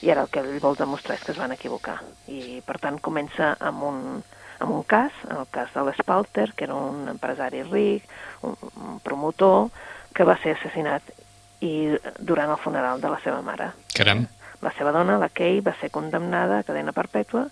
i 0.02 0.12
ara 0.12 0.26
el 0.26 0.32
que 0.32 0.42
ell 0.42 0.60
vol 0.64 0.78
demostrar 0.80 1.18
és 1.18 1.26
que 1.26 1.34
es 1.36 1.42
van 1.42 1.54
equivocar. 1.56 2.00
I 2.32 2.62
per 2.66 2.80
tant 2.82 3.00
comença 3.04 3.54
amb 3.60 3.84
un, 3.88 4.00
amb 4.64 4.76
un 4.78 4.84
cas, 4.88 5.16
el 5.30 5.46
cas 5.52 5.74
de 5.76 5.84
l'Espalter, 5.88 6.52
que 6.56 6.66
era 6.70 6.78
un 6.78 7.10
empresari 7.12 7.64
ric, 7.68 8.08
un, 8.48 8.56
un 8.78 9.02
promotor, 9.04 9.70
que 10.16 10.28
va 10.28 10.38
ser 10.42 10.56
assassinat 10.56 11.12
i 11.62 11.92
durant 12.18 12.50
el 12.50 12.60
funeral 12.62 13.02
de 13.02 13.12
la 13.12 13.20
seva 13.24 13.42
mare. 13.46 13.72
Caram. 13.96 14.26
La 14.62 14.72
seva 14.78 14.94
dona, 14.94 15.18
la 15.18 15.30
Kay, 15.34 15.62
va 15.66 15.74
ser 15.80 15.90
condemnada 15.94 16.60
a 16.60 16.66
cadena 16.66 16.94
perpètua, 16.94 17.48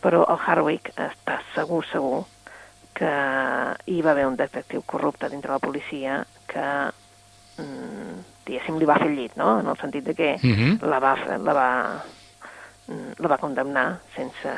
però 0.00 0.24
el 0.28 0.40
Hardwick 0.40 0.92
està 0.96 1.40
segur, 1.54 1.82
segur, 1.88 2.24
que 2.96 3.10
hi 3.88 4.00
va 4.04 4.12
haver 4.12 4.26
un 4.28 4.36
detectiu 4.36 4.82
corrupte 4.84 5.30
dintre 5.32 5.54
la 5.54 5.62
policia 5.62 6.18
que, 6.50 6.66
diguéssim, 8.46 8.78
li 8.78 8.88
va 8.88 8.98
fer 8.98 9.08
el 9.10 9.16
llit, 9.16 9.36
no?, 9.36 9.58
en 9.60 9.68
el 9.70 9.76
sentit 9.78 10.04
de 10.04 10.14
que 10.14 10.34
Uh 10.42 10.56
-huh. 10.56 10.82
la 10.82 10.98
va, 10.98 11.14
la 11.38 11.52
va, 11.52 11.70
la 13.18 13.28
va 13.28 13.38
condemnar 13.38 13.98
sense, 14.16 14.50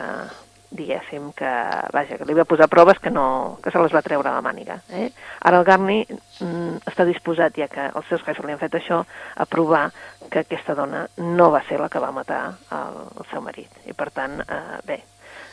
diguéssim, 0.71 1.33
que, 1.33 1.51
vaja, 1.93 2.17
que 2.19 2.25
li 2.25 2.35
va 2.35 2.45
posar 2.49 2.69
proves 2.69 2.99
que, 2.99 3.11
no, 3.11 3.59
que 3.63 3.71
se 3.71 3.79
les 3.79 3.95
va 3.95 4.03
treure 4.03 4.29
a 4.29 4.35
la 4.35 4.41
màniga. 4.43 4.81
Eh? 4.91 5.13
Ara 5.41 5.59
el 5.59 5.65
Garni 5.65 6.07
mm, 6.09 6.77
està 6.87 7.05
disposat, 7.05 7.55
ja 7.57 7.69
que 7.69 7.91
els 7.95 8.07
seus 8.09 8.23
jefes 8.25 8.45
li 8.45 8.53
han 8.53 8.59
fet 8.59 8.75
això, 8.75 9.05
a 9.37 9.47
provar 9.47 9.91
que 10.31 10.41
aquesta 10.41 10.75
dona 10.75 11.07
no 11.17 11.51
va 11.51 11.63
ser 11.69 11.79
la 11.81 11.89
que 11.89 11.99
va 12.01 12.11
matar 12.13 12.55
el, 12.71 13.01
el 13.19 13.27
seu 13.31 13.41
marit. 13.43 13.69
I 13.87 13.93
per 13.93 14.11
tant, 14.11 14.41
eh, 14.41 14.79
bé, 14.87 15.03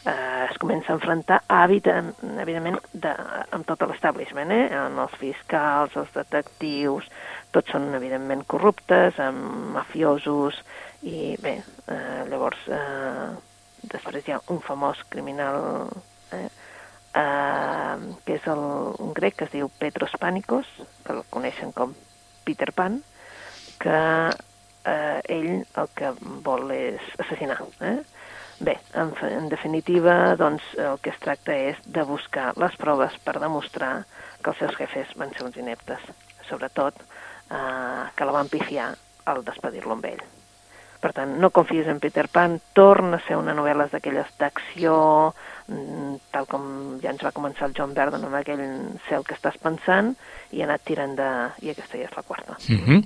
eh, 0.06 0.46
es 0.50 0.58
comença 0.62 0.94
a 0.94 0.98
enfrontar, 0.98 1.42
evident, 1.64 2.14
evidentment, 2.42 2.80
de, 2.94 3.12
amb 3.56 3.68
tot 3.68 3.84
l'establishment, 3.88 4.54
eh? 4.56 4.66
amb 4.78 5.04
els 5.06 5.18
fiscals, 5.22 5.98
els 6.00 6.14
detectius, 6.16 7.10
tots 7.56 7.76
són 7.76 7.90
evidentment 7.98 8.46
corruptes, 8.48 9.20
amb 9.24 9.74
mafiosos, 9.76 10.62
i 11.08 11.36
bé, 11.42 11.60
eh, 11.88 12.24
llavors 12.32 12.66
eh, 12.68 13.30
després 13.92 14.28
hi 14.28 14.36
ha 14.36 14.42
un 14.52 14.60
famós 14.64 15.02
criminal 15.10 15.88
eh, 16.36 16.48
eh, 17.16 17.96
que 18.26 18.36
és 18.36 18.48
el, 18.52 18.66
un 19.00 19.16
grec 19.16 19.40
que 19.40 19.48
es 19.48 19.56
diu 19.56 19.72
Petros 19.80 20.16
Panicos, 20.20 20.68
que 21.06 21.16
el 21.16 21.24
coneixen 21.32 21.72
com 21.76 21.96
Peter 22.46 22.72
Pan, 22.76 23.02
que 23.80 24.00
eh, 24.84 25.20
ell 25.32 25.52
el 25.64 25.92
que 25.96 26.14
vol 26.46 26.72
és 26.76 27.12
assassinar. 27.20 27.62
Eh? 27.80 28.00
Bé, 28.60 28.76
en, 28.94 29.14
en 29.24 29.48
definitiva, 29.48 30.36
doncs, 30.36 30.64
el 30.76 31.00
que 31.00 31.14
es 31.14 31.20
tracta 31.24 31.56
és 31.56 31.78
de 31.86 32.04
buscar 32.04 32.52
les 32.60 32.76
proves 32.80 33.16
per 33.24 33.38
demostrar 33.40 33.94
que 34.44 34.52
els 34.52 34.60
seus 34.60 34.76
jefes 34.76 35.14
van 35.20 35.32
ser 35.36 35.46
uns 35.48 35.60
ineptes, 35.62 36.04
sobretot 36.50 37.00
eh, 37.00 38.04
que 38.16 38.28
la 38.28 38.36
van 38.36 38.52
pifiar 38.52 38.92
al 39.32 39.46
despedir-lo 39.48 39.96
amb 39.96 40.12
ell. 40.12 40.22
Per 41.00 41.14
tant, 41.16 41.38
no 41.40 41.48
confies 41.56 41.88
en 41.88 42.02
Peter 42.04 42.26
Pan, 42.28 42.58
torna 42.76 43.18
a 43.18 43.24
ser 43.24 43.38
una 43.40 43.56
novel·la 43.56 43.88
d'aquelles 43.88 44.34
d'acció, 44.42 44.96
mm, 45.72 46.16
tal 46.34 46.48
com 46.52 46.66
ja 47.00 47.14
ens 47.14 47.24
va 47.24 47.32
començar 47.32 47.70
el 47.70 47.76
John 47.78 47.96
Verdon 47.96 48.28
amb 48.28 48.36
aquell 48.42 48.66
cel 49.08 49.24
que 49.24 49.38
estàs 49.38 49.56
pensant, 49.64 50.12
i 50.52 50.60
ha 50.60 50.68
anat 50.68 50.84
tirant 50.84 51.16
de... 51.16 51.30
i 51.64 51.72
aquesta 51.72 51.96
ja 51.96 52.10
és 52.10 52.18
la 52.18 52.28
quarta. 52.28 52.60
Uh 52.60 52.84
-huh. 52.84 53.04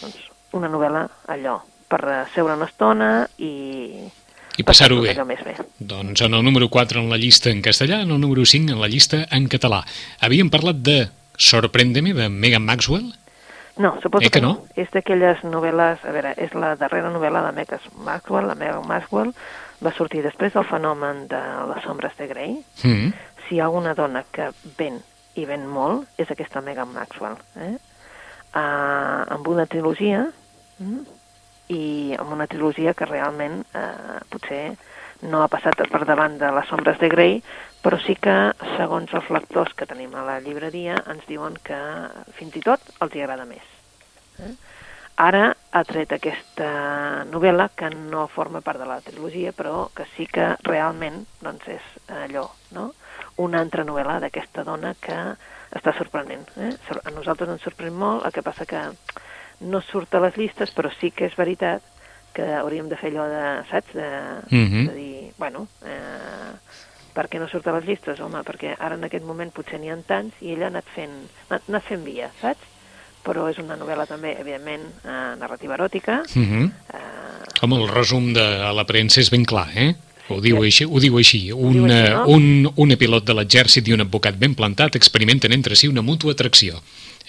Doncs 0.00 0.30
una 0.58 0.68
novel·la, 0.68 1.06
allò, 1.28 1.60
per 1.88 2.02
eh, 2.08 2.24
seure 2.34 2.54
una 2.54 2.66
estona 2.66 3.28
i... 3.38 4.10
I 4.60 4.66
passar-ho 4.66 5.00
bé. 5.02 5.14
més 5.24 5.40
bé. 5.46 5.54
Doncs 5.78 6.22
en 6.26 6.36
el 6.36 6.44
número 6.44 6.68
4 6.68 7.00
en 7.00 7.08
la 7.12 7.18
llista 7.20 7.50
en 7.50 7.62
castellà, 7.64 8.02
en 8.04 8.12
el 8.12 8.20
número 8.20 8.44
5 8.44 8.74
en 8.74 8.80
la 8.80 8.88
llista 8.92 9.24
en 9.30 9.48
català. 9.48 9.82
Havíem 10.20 10.52
parlat 10.52 10.84
de 10.84 11.08
Sorpréndeme, 11.40 12.12
de 12.12 12.28
Megan 12.28 12.64
Maxwell. 12.68 13.08
No, 13.80 13.96
suposo 14.02 14.26
Eh 14.26 14.30
que 14.30 14.42
no? 14.44 14.66
És 14.76 14.90
d'aquelles 14.92 15.40
novel·les... 15.46 16.04
A 16.04 16.12
veure, 16.12 16.34
és 16.36 16.52
la 16.52 16.74
darrera 16.76 17.08
novel·la 17.10 17.46
de 17.46 17.52
Megan 17.56 17.86
Maxwell, 18.04 18.48
la 18.50 18.56
Megan 18.58 18.84
Maxwell, 18.86 19.32
va 19.80 19.92
sortir 19.96 20.20
després 20.22 20.52
del 20.52 20.66
fenomen 20.68 21.24
de 21.30 21.40
les 21.70 21.86
ombres 21.88 22.12
de 22.18 22.26
Grey. 22.28 22.58
Mm. 22.84 23.14
Si 23.46 23.56
hi 23.56 23.60
ha 23.62 23.70
alguna 23.70 23.94
dona 23.96 24.24
que 24.30 24.50
ven 24.76 25.00
i 25.40 25.46
ven 25.48 25.64
molt, 25.64 26.10
és 26.20 26.28
aquesta 26.28 26.60
Megan 26.60 26.92
Maxwell. 26.92 27.38
Eh? 27.56 27.72
Uh, 28.50 29.24
amb 29.30 29.48
una 29.48 29.64
trilogia, 29.70 30.26
mm, 30.82 31.19
i 31.70 32.16
amb 32.18 32.32
una 32.34 32.48
trilogia 32.50 32.94
que 32.98 33.08
realment 33.08 33.60
eh, 33.78 34.18
potser 34.32 34.64
no 35.22 35.42
ha 35.44 35.50
passat 35.52 35.76
per 35.92 36.02
davant 36.08 36.38
de 36.40 36.48
les 36.56 36.72
ombres 36.72 36.98
de 37.00 37.10
Grey, 37.12 37.38
però 37.84 37.98
sí 38.00 38.16
que, 38.16 38.36
segons 38.76 39.12
els 39.16 39.28
lectors 39.32 39.74
que 39.76 39.88
tenim 39.88 40.14
a 40.16 40.24
la 40.24 40.38
llibreria, 40.44 40.96
ens 41.12 41.26
diuen 41.28 41.56
que 41.64 41.78
fins 42.38 42.56
i 42.56 42.64
tot 42.64 42.84
els 43.04 43.14
hi 43.14 43.24
agrada 43.24 43.46
més. 43.48 43.66
Eh? 44.40 44.54
Ara 45.20 45.50
ha 45.76 45.82
tret 45.84 46.14
aquesta 46.16 46.70
novel·la 47.28 47.68
que 47.76 47.90
no 47.92 48.24
forma 48.32 48.62
part 48.64 48.80
de 48.80 48.88
la 48.88 49.00
trilogia, 49.04 49.52
però 49.52 49.90
que 49.96 50.06
sí 50.14 50.24
que 50.24 50.54
realment 50.64 51.26
doncs, 51.44 51.66
és 51.68 51.88
allò, 52.22 52.46
no? 52.76 52.90
una 53.44 53.60
altra 53.60 53.84
novel·la 53.84 54.16
d'aquesta 54.22 54.64
dona 54.64 54.94
que 55.00 55.18
està 55.76 55.92
sorprenent. 55.98 56.46
Eh? 56.56 56.72
A 57.04 57.12
nosaltres 57.12 57.52
ens 57.52 57.66
sorprèn 57.68 57.92
molt, 58.00 58.24
el 58.24 58.32
que 58.32 58.44
passa 58.46 58.64
que 58.68 58.80
no 59.60 59.80
surt 59.82 60.14
a 60.14 60.20
les 60.20 60.36
llistes, 60.36 60.72
però 60.74 60.90
sí 61.00 61.10
que 61.10 61.26
és 61.26 61.36
veritat 61.36 61.82
que 62.32 62.46
hauríem 62.54 62.88
de 62.88 62.96
fer 62.96 63.10
allò 63.10 63.26
de, 63.28 63.68
saps, 63.70 63.92
de, 63.94 64.08
Mhm. 64.50 64.86
de 64.88 64.94
dir, 64.94 65.32
bueno, 65.38 65.66
eh, 65.84 66.52
per 67.12 67.28
què 67.28 67.40
no 67.40 67.48
surt 67.48 67.66
a 67.66 67.72
les 67.72 67.84
llistes? 67.84 68.20
Home, 68.20 68.38
perquè 68.46 68.76
ara 68.78 68.94
en 68.94 69.04
aquest 69.04 69.24
moment 69.24 69.50
potser 69.52 69.80
n'hi 69.80 69.90
ha 69.90 69.96
tants 70.06 70.34
i 70.40 70.52
ella 70.52 70.66
ha 70.66 70.68
anat 70.68 70.84
fent, 70.94 71.10
ha 71.50 71.58
anat 71.68 71.82
fent 71.84 72.04
via, 72.04 72.30
saps? 72.40 72.60
Però 73.24 73.50
és 73.50 73.58
una 73.58 73.76
novel·la 73.76 74.06
també, 74.06 74.36
evidentment, 74.40 74.86
eh, 75.04 75.36
narrativa 75.38 75.74
eròtica, 75.74 76.22
Mm 76.34 76.44
-hmm. 76.44 76.70
eh, 76.94 77.62
Home, 77.62 77.76
el 77.76 77.88
resum 77.88 78.32
de 78.32 78.72
la 78.72 78.84
premsa 78.86 79.20
és 79.20 79.28
ben 79.30 79.44
clar, 79.44 79.68
eh? 79.76 79.94
Ho 80.30 80.40
diu 80.40 80.62
així, 80.62 80.84
ho 80.84 81.00
diu 81.00 81.16
així. 81.18 81.50
Un, 81.52 81.72
diu 81.72 81.84
així, 81.84 81.96
eh, 81.96 82.10
no? 82.14 82.24
un, 82.26 82.72
un 82.76 82.96
pilot 82.96 83.24
de 83.24 83.34
l'exèrcit 83.34 83.86
i 83.88 83.92
un 83.92 84.00
advocat 84.00 84.38
ben 84.38 84.54
plantat 84.54 84.94
experimenten 84.96 85.52
entre 85.52 85.74
si 85.74 85.88
una 85.88 86.02
mútua 86.02 86.32
atracció. 86.32 86.80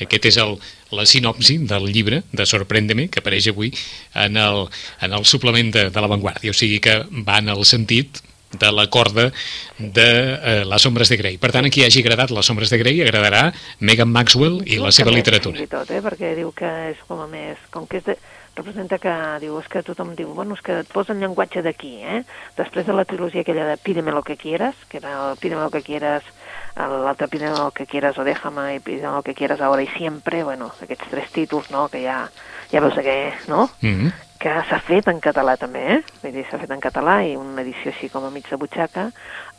Aquest 0.02 0.28
és 0.32 0.40
el, 0.42 0.58
la 0.98 1.06
sinopsi 1.06 1.60
del 1.70 1.88
llibre 1.94 2.24
de 2.32 2.48
Sorpréndeme, 2.50 3.08
que 3.12 3.22
apareix 3.22 3.52
avui 3.52 3.72
en 4.16 4.38
el, 4.42 4.66
en 5.02 5.16
el 5.18 5.26
suplement 5.30 5.72
de, 5.74 5.88
de 5.90 6.04
La 6.04 6.12
Vanguardia. 6.12 6.52
O 6.52 6.58
sigui 6.58 6.82
que 6.84 7.02
va 7.28 7.40
en 7.40 7.50
el 7.54 7.66
sentit 7.70 8.24
de 8.52 8.72
la 8.72 8.90
corda 8.90 9.32
de 9.78 10.10
eh, 10.36 10.66
Les 10.66 10.86
ombres 10.86 11.10
de 11.10 11.18
Grey. 11.18 11.38
Per 11.40 11.52
tant, 11.54 11.66
a 11.66 11.72
qui 11.72 11.86
hagi 11.86 12.04
agradat 12.04 12.34
Les 12.36 12.50
ombres 12.52 12.70
de 12.74 12.82
Grey 12.82 13.02
agradarà 13.04 13.46
Megan 13.80 14.12
Maxwell 14.12 14.60
i 14.66 14.80
la 14.82 14.92
seva 14.92 15.14
literatura. 15.16 15.56
Fins 15.56 15.70
i 15.70 15.72
tot, 15.72 15.92
eh? 15.92 16.02
perquè 16.04 16.36
diu 16.36 16.52
que 16.56 16.72
és 16.92 17.00
com 17.08 17.24
a 17.24 17.30
més, 17.32 17.62
com 17.72 17.88
que 17.88 18.02
és 18.02 18.10
de, 18.10 18.18
representa 18.56 19.00
que 19.00 19.14
diu, 19.44 19.56
és 19.62 19.70
que 19.72 19.84
tothom 19.88 20.14
diu, 20.18 20.34
bueno, 20.36 20.58
és 20.58 20.64
que 20.66 20.82
et 20.84 20.92
posa 20.92 21.16
en 21.16 21.24
llenguatge 21.24 21.64
d'aquí, 21.64 21.96
eh? 22.04 22.22
Després 22.58 22.88
de 22.88 22.96
la 22.98 23.06
trilogia 23.08 23.46
aquella 23.46 23.70
de 23.70 23.78
Pídeme 23.80 24.12
lo 24.12 24.24
que 24.24 24.38
quieras, 24.38 24.76
que 24.90 25.00
era 25.00 25.36
Pídeme 25.40 25.64
lo 25.64 25.72
que 25.72 25.82
quieras, 25.82 26.28
l'altre 26.76 27.28
Pídeme 27.28 27.58
lo 27.58 27.72
que 27.72 27.86
quieras 27.86 28.18
o 28.18 28.24
déjame 28.24 28.76
i 28.76 28.80
Pídeme 28.80 29.16
lo 29.16 29.24
que 29.24 29.34
quieras 29.34 29.62
ahora 29.62 29.84
y 29.84 29.88
siempre, 29.88 30.44
bueno, 30.44 30.72
aquests 30.82 31.10
tres 31.10 31.32
títols, 31.32 31.72
no?, 31.72 31.90
que 31.90 32.04
ja, 32.04 32.30
ja 32.72 32.80
veus 32.80 32.94
que, 32.96 33.34
no?, 33.48 33.70
Mm 33.82 33.88
-hmm. 33.88 34.14
que 34.40 34.50
s'ha 34.70 34.80
fet 34.80 35.08
en 35.08 35.20
català 35.22 35.58
també, 35.58 35.82
eh? 35.96 36.04
Vull 36.24 36.34
dir, 36.34 36.46
s'ha 36.50 36.58
fet 36.58 36.72
en 36.72 36.80
català 36.80 37.22
i 37.24 37.36
una 37.36 37.62
edició 37.62 37.92
així 37.92 38.10
com 38.10 38.26
a 38.26 38.32
mig 38.32 38.50
de 38.50 38.58
butxaca. 38.58 39.12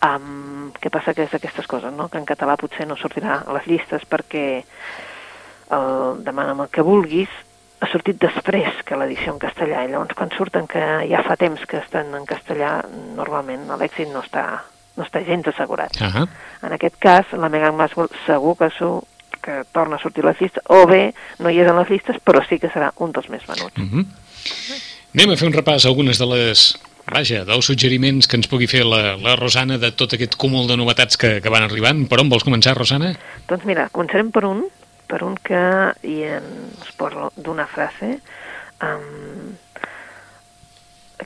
Um, 0.03 0.73
què 0.81 0.91
passa 0.91 1.15
que 1.15 1.23
és 1.23 1.31
d'aquestes 1.31 1.67
coses, 1.67 1.93
no? 1.93 2.09
Que 2.09 2.19
en 2.19 2.27
català 2.27 2.57
potser 2.57 2.87
no 2.87 2.97
sortirà 2.97 3.45
a 3.47 3.53
les 3.53 3.67
llistes 3.67 4.03
perquè 4.05 4.65
el 5.71 6.25
Demana'm 6.25 6.61
el 6.61 6.69
que 6.69 6.83
vulguis 6.83 7.29
ha 7.83 7.87
sortit 7.91 8.19
després 8.23 8.83
que 8.87 8.97
l'edició 8.97 9.33
en 9.33 9.41
castellà 9.43 9.85
i 9.85 9.91
llavors 9.91 10.15
quan 10.15 10.31
surten 10.37 10.69
que 10.71 10.83
ja 11.11 11.23
fa 11.27 11.37
temps 11.37 11.65
que 11.67 11.79
estan 11.79 12.15
en 12.15 12.27
castellà 12.27 12.85
normalment 13.17 13.67
l'èxit 13.81 14.13
no 14.13 14.23
està, 14.23 14.63
no 14.97 15.07
està 15.07 15.23
gens 15.27 15.49
assegurat. 15.49 15.97
Ah 16.01 16.27
En 16.63 16.73
aquest 16.73 16.99
cas, 17.03 17.33
la 17.33 17.49
Megan 17.49 17.77
Maxwell 17.77 18.11
segur 18.27 18.57
que, 18.59 18.69
su, 18.77 18.91
que 19.43 19.63
torna 19.73 19.97
a 19.97 20.03
sortir 20.03 20.25
a 20.25 20.31
les 20.31 20.41
llistes, 20.41 20.63
o 20.69 20.87
bé 20.87 21.13
no 21.41 21.51
hi 21.51 21.59
és 21.59 21.69
en 21.69 21.79
les 21.81 21.91
llistes, 21.91 22.21
però 22.23 22.43
sí 22.47 22.61
que 22.63 22.71
serà 22.71 22.93
un 23.03 23.13
dels 23.13 23.29
més 23.29 23.47
venuts. 23.49 23.77
Mm 23.77 23.89
-hmm. 23.91 24.07
Anem 25.15 25.31
a 25.31 25.37
fer 25.37 25.49
un 25.49 25.55
repàs 25.55 25.85
a 25.85 25.89
algunes 25.89 26.19
de 26.19 26.27
les... 26.27 26.79
Vaja, 27.13 27.45
dels 27.45 27.67
suggeriments 27.67 28.29
que 28.29 28.37
ens 28.37 28.47
pugui 28.47 28.69
fer 28.71 28.85
la, 28.87 29.17
la 29.19 29.35
Rosana 29.35 29.77
de 29.77 29.91
tot 29.91 30.13
aquest 30.15 30.37
cúmul 30.37 30.69
de 30.69 30.77
novetats 30.77 31.17
que, 31.17 31.41
que 31.43 31.51
van 31.51 31.65
arribant. 31.67 32.07
Per 32.07 32.21
on 32.21 32.31
vols 32.31 32.45
començar, 32.45 32.77
Rosana? 32.79 33.11
Doncs 33.49 33.65
mira, 33.65 33.89
començarem 33.91 34.31
per 34.31 34.45
un, 34.45 34.63
per 35.09 35.25
un 35.27 35.35
que 35.43 35.93
i 36.07 36.23
ens 36.23 36.95
parlo 36.97 37.33
d'una 37.37 37.67
frase 37.67 38.21
um, 38.81 39.57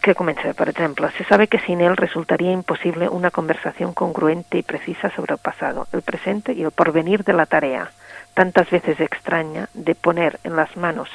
que 0.00 0.14
comença, 0.14 0.52
per 0.54 0.68
exemple, 0.68 1.10
se 1.16 1.24
sabe 1.24 1.46
que 1.46 1.60
sin 1.60 1.80
él 1.80 1.96
resultaría 1.96 2.50
imposible 2.50 3.08
una 3.08 3.30
conversación 3.30 3.92
congruente 3.92 4.58
y 4.58 4.62
precisa 4.62 5.10
sobre 5.10 5.34
el 5.34 5.38
pasado, 5.38 5.86
el 5.92 6.02
presente 6.02 6.52
y 6.52 6.62
el 6.62 6.70
porvenir 6.70 7.24
de 7.24 7.32
la 7.32 7.46
tarea, 7.46 7.90
tantas 8.34 8.70
veces 8.70 8.98
extraña 9.00 9.68
de 9.74 9.94
poner 9.94 10.40
en 10.44 10.56
las 10.56 10.76
manos 10.76 11.08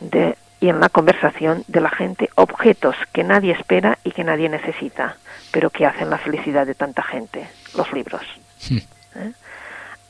de 0.00 0.36
y 0.60 0.68
en 0.68 0.78
la 0.78 0.88
conversación 0.88 1.64
de 1.66 1.80
la 1.80 1.90
gente 1.90 2.30
objetos 2.36 2.94
que 3.12 3.24
nadie 3.24 3.52
espera 3.52 3.98
y 4.04 4.12
que 4.12 4.22
nadie 4.22 4.48
necesita, 4.48 5.16
pero 5.50 5.70
que 5.70 5.86
hacen 5.86 6.08
la 6.08 6.18
felicidad 6.18 6.66
de 6.66 6.76
tanta 6.76 7.02
gente, 7.02 7.50
los 7.76 7.92
libros. 7.92 8.22
Sí. 8.58 8.86
Eh? 9.16 9.32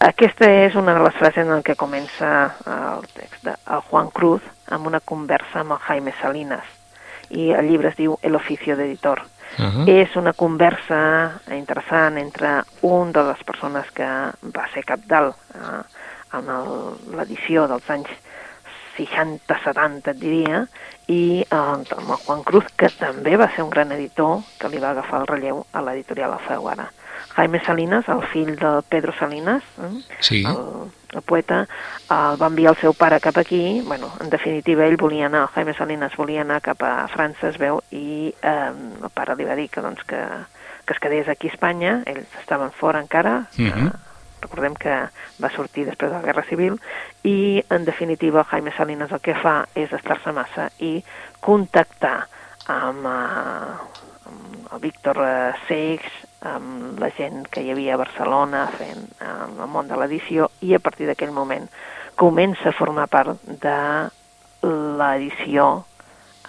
Aquesta 0.02 0.50
és 0.50 0.74
una 0.74 0.92
de 0.96 1.00
les 1.06 1.14
frases 1.14 1.46
en 1.46 1.62
què 1.62 1.76
comença 1.78 2.28
el 2.66 3.06
text 3.14 3.46
de 3.46 3.54
el 3.70 3.82
Juan 3.88 4.10
Cruz 4.10 4.42
amb 4.66 4.90
una 4.90 5.00
conversa 5.00 5.62
amb 5.62 5.76
el 5.78 5.84
Jaime 5.86 6.12
Salinas 6.20 6.81
i 7.32 7.50
el 7.56 7.68
llibre 7.68 7.92
es 7.92 7.96
diu 7.96 8.18
El 8.22 8.36
oficio 8.36 8.76
d'editor. 8.76 9.22
Uh 9.58 9.64
-huh. 9.64 9.88
És 9.88 10.16
una 10.16 10.32
conversa 10.32 11.40
interessant 11.50 12.16
entre 12.18 12.62
un 12.80 13.12
de 13.12 13.22
les 13.22 13.42
persones 13.44 13.90
que 13.90 14.06
va 14.06 14.68
ser 14.72 14.84
capdalt 14.84 15.36
eh, 15.54 15.82
en 16.38 16.46
l'edició 17.16 17.66
dels 17.68 17.90
anys 17.90 18.08
60-70, 18.96 20.10
et 20.10 20.18
diria, 20.18 20.66
i 21.08 21.44
eh, 21.50 21.54
amb 21.54 22.10
el 22.10 22.20
Juan 22.24 22.42
Cruz, 22.42 22.64
que 22.76 22.88
també 22.88 23.36
va 23.36 23.50
ser 23.54 23.64
un 23.64 23.70
gran 23.70 23.92
editor, 23.92 24.40
que 24.58 24.68
li 24.68 24.78
va 24.78 24.90
agafar 24.90 25.20
el 25.20 25.26
relleu 25.26 25.66
a 25.72 25.82
l'editorial 25.82 26.32
Alfaguara. 26.32 26.90
Jaime 27.36 27.60
Salinas, 27.64 28.08
el 28.08 28.22
fill 28.28 28.56
de 28.56 28.82
Pedro 28.88 29.12
Salinas, 29.18 29.62
eh, 29.80 30.02
Sí. 30.20 30.44
el, 30.44 30.90
el 31.16 31.22
poeta, 31.22 31.66
el 32.10 32.36
va 32.40 32.46
enviar 32.46 32.74
el 32.74 32.80
seu 32.80 32.92
pare 32.94 33.20
cap 33.20 33.36
aquí, 33.38 33.80
bueno, 33.86 34.10
en 34.20 34.28
definitiva 34.30 34.84
ell 34.86 34.96
volia 35.00 35.26
anar, 35.26 35.46
Jaime 35.54 35.74
Salinas 35.74 36.16
volia 36.16 36.42
anar 36.42 36.60
cap 36.60 36.82
a 36.82 37.08
França, 37.08 37.48
es 37.48 37.58
veu, 37.58 37.80
i 37.90 38.34
eh, 38.42 38.72
el 39.02 39.10
pare 39.14 39.36
li 39.36 39.44
va 39.48 39.54
dir 39.56 39.68
que, 39.70 39.80
doncs, 39.80 40.04
que, 40.04 40.20
que 40.84 40.92
es 40.94 41.00
quedés 41.00 41.28
aquí 41.28 41.48
a 41.48 41.52
Espanya, 41.54 42.02
ells 42.06 42.28
estaven 42.40 42.70
fora 42.72 43.00
encara, 43.00 43.46
Mhm. 43.56 43.86
eh, 43.88 43.92
recordem 44.42 44.74
que 44.74 44.94
va 45.42 45.50
sortir 45.54 45.84
després 45.86 46.10
de 46.10 46.16
la 46.18 46.22
Guerra 46.24 46.42
Civil, 46.48 46.80
i 47.22 47.62
en 47.70 47.84
definitiva 47.84 48.44
Jaime 48.44 48.72
Salinas 48.76 49.12
el 49.12 49.20
que 49.20 49.34
fa 49.38 49.66
és 49.74 49.92
estar-se 49.92 50.32
massa 50.32 50.70
i 50.80 51.02
contactar 51.40 52.26
amb, 52.66 53.06
eh, 53.06 53.72
amb 54.26 54.72
el 54.74 54.80
Víctor 54.80 55.16
eh, 55.24 55.52
Seix, 55.68 56.02
amb 56.42 56.98
la 57.00 57.10
gent 57.16 57.46
que 57.50 57.62
hi 57.62 57.70
havia 57.72 57.94
a 57.94 58.00
Barcelona 58.00 58.66
fent 58.74 59.06
eh, 59.20 59.30
el 59.62 59.70
món 59.70 59.88
de 59.88 59.98
l'edició 59.98 60.50
i 60.60 60.74
a 60.74 60.82
partir 60.82 61.08
d'aquell 61.08 61.34
moment 61.34 61.68
comença 62.18 62.70
a 62.70 62.76
formar 62.76 63.08
part 63.10 63.40
de 63.46 63.78
l'edició 64.62 65.84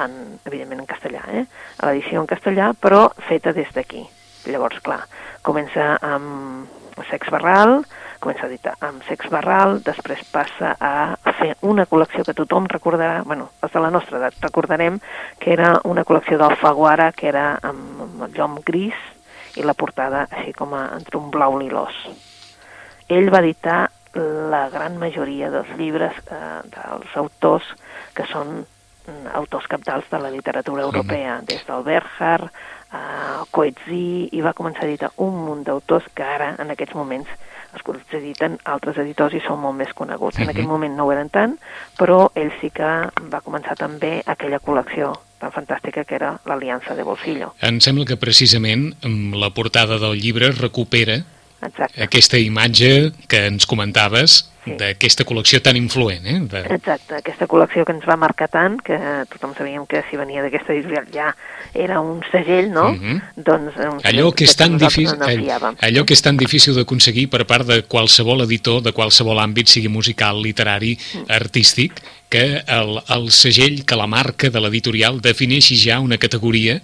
en, 0.01 0.13
evidentment 0.45 0.83
en 0.83 0.89
castellà, 0.89 1.23
eh? 1.29 1.45
l'edició 1.85 2.21
en 2.21 2.29
castellà 2.29 2.71
però 2.73 3.07
feta 3.27 3.53
des 3.53 3.69
d'aquí. 3.73 4.03
Llavors, 4.49 4.81
clar, 4.83 5.03
comença 5.45 5.93
amb 6.03 6.67
Sex 7.09 7.29
Barral, 7.31 7.79
comença 8.21 8.43
a 8.45 8.49
editar 8.49 8.73
amb 8.83 9.05
Sex 9.07 9.29
Barral, 9.31 9.79
després 9.85 10.21
passa 10.33 10.73
a 10.79 11.33
fer 11.39 11.53
una 11.61 11.85
col·lecció 11.89 12.25
que 12.27 12.35
tothom 12.37 12.67
recordarà, 12.71 13.21
bueno, 13.23 13.49
els 13.63 13.73
de 13.73 13.81
la 13.83 13.91
nostra 13.93 14.19
edat 14.19 14.37
recordarem, 14.43 14.99
que 15.39 15.53
era 15.55 15.77
una 15.87 16.03
col·lecció 16.03 16.37
d'Alfaguara, 16.41 17.11
que 17.15 17.29
era 17.31 17.53
amb, 17.61 18.03
amb 18.07 18.27
el 18.27 18.37
llom 18.37 18.59
gris 18.67 19.12
i 19.55 19.65
la 19.65 19.75
portada 19.77 20.27
així 20.29 20.53
com 20.57 20.73
a, 20.77 20.85
entre 20.97 21.19
un 21.19 21.29
blau 21.33 21.57
lilós. 21.59 21.97
Ell 23.11 23.29
va 23.33 23.43
editar 23.43 23.89
la 24.13 24.67
gran 24.69 24.97
majoria 25.01 25.49
dels 25.49 25.71
llibres 25.77 26.17
eh, 26.29 26.59
dels 26.69 27.15
autors 27.17 27.65
que 28.13 28.25
són 28.29 28.59
mm, 28.61 29.31
autors 29.39 29.65
capdals 29.71 30.05
de 30.11 30.19
la 30.21 30.29
literatura 30.33 30.85
europea, 30.85 31.39
des 31.47 31.65
del 31.65 31.83
Berhard, 31.87 32.49
eh, 32.93 33.41
Coetzee, 33.51 34.29
i 34.31 34.43
va 34.45 34.53
començar 34.53 34.85
a 34.85 34.91
editar 34.91 35.11
un 35.25 35.39
munt 35.47 35.65
d'autors 35.65 36.05
que 36.13 36.25
ara, 36.25 36.53
en 36.61 36.73
aquests 36.73 36.95
moments, 36.95 37.29
els 37.73 38.13
editen 38.13 38.57
altres 38.65 38.97
editors 38.97 39.33
i 39.33 39.41
són 39.45 39.59
molt 39.59 39.75
més 39.77 39.93
coneguts. 39.93 40.39
En 40.39 40.49
aquell 40.49 40.63
Mhm. 40.63 40.71
moment 40.71 40.95
no 40.95 41.05
ho 41.05 41.11
eren 41.11 41.29
tant, 41.29 41.57
però 41.97 42.31
ell 42.35 42.51
sí 42.61 42.69
que 42.69 42.83
va 42.83 43.41
començar 43.41 43.75
també 43.75 44.21
aquella 44.25 44.59
col·lecció 44.59 45.13
tan 45.39 45.51
fantàstica 45.51 46.05
que 46.05 46.15
era 46.15 46.39
l'Aliança 46.45 46.95
de 46.95 47.03
Bolsillo. 47.03 47.53
Em 47.61 47.79
sembla 47.81 48.05
que 48.05 48.15
precisament 48.17 48.95
la 49.33 49.49
portada 49.49 49.97
del 49.99 50.19
llibre 50.19 50.51
recupera 50.51 51.23
Exacte. 51.65 52.01
aquesta 52.03 52.37
imatge 52.39 53.11
que 53.27 53.45
ens 53.47 53.65
comentaves 53.65 54.49
Sí. 54.63 54.77
d'aquesta 54.79 55.25
col·lecció 55.27 55.59
tan 55.61 55.75
influent, 55.75 56.23
eh? 56.25 56.39
De... 56.47 56.59
Exacte, 56.77 57.17
aquesta 57.17 57.45
col·lecció 57.51 57.83
que 57.83 57.91
ens 57.91 58.05
va 58.07 58.15
marcar 58.15 58.47
tant, 58.47 58.77
que 58.79 58.95
tothom 59.27 59.51
sabíem 59.57 59.83
que 59.85 60.05
si 60.09 60.15
venia 60.15 60.39
d'aquesta 60.41 60.71
editorial 60.71 61.09
ja 61.11 61.33
era 61.75 61.99
un 61.99 62.21
segell, 62.31 62.69
no? 62.71 62.93
Mhm. 62.93 63.17
Doncs 63.43 63.75
era 63.75 63.91
un 63.91 63.99
segell 63.99 64.13
Allò 64.21 64.31
que 64.31 64.45
és 64.45 64.55
tan 64.55 64.77
difícil, 64.77 65.19
no 65.19 65.27
fiàvem. 65.27 65.75
allò 65.81 66.05
que 66.05 66.13
és 66.15 66.21
tan 66.21 66.37
difícil 66.37 66.75
d'aconseguir 66.75 67.27
per 67.29 67.43
part 67.45 67.67
de 67.67 67.81
qualsevol 67.83 68.39
editor 68.47 68.81
de 68.81 68.93
qualsevol 68.93 69.37
àmbit, 69.43 69.67
sigui 69.67 69.89
musical, 69.89 70.39
literari, 70.41 70.97
Mm. 71.13 71.25
artístic, 71.27 71.99
que 72.29 72.63
el, 72.65 73.01
el 73.09 73.31
segell, 73.31 73.83
que 73.83 73.95
la 73.97 74.07
marca 74.07 74.49
de 74.49 74.61
l'editorial 74.61 75.19
defineixi 75.19 75.75
ja 75.75 75.99
una 75.99 76.17
categoria 76.17 76.81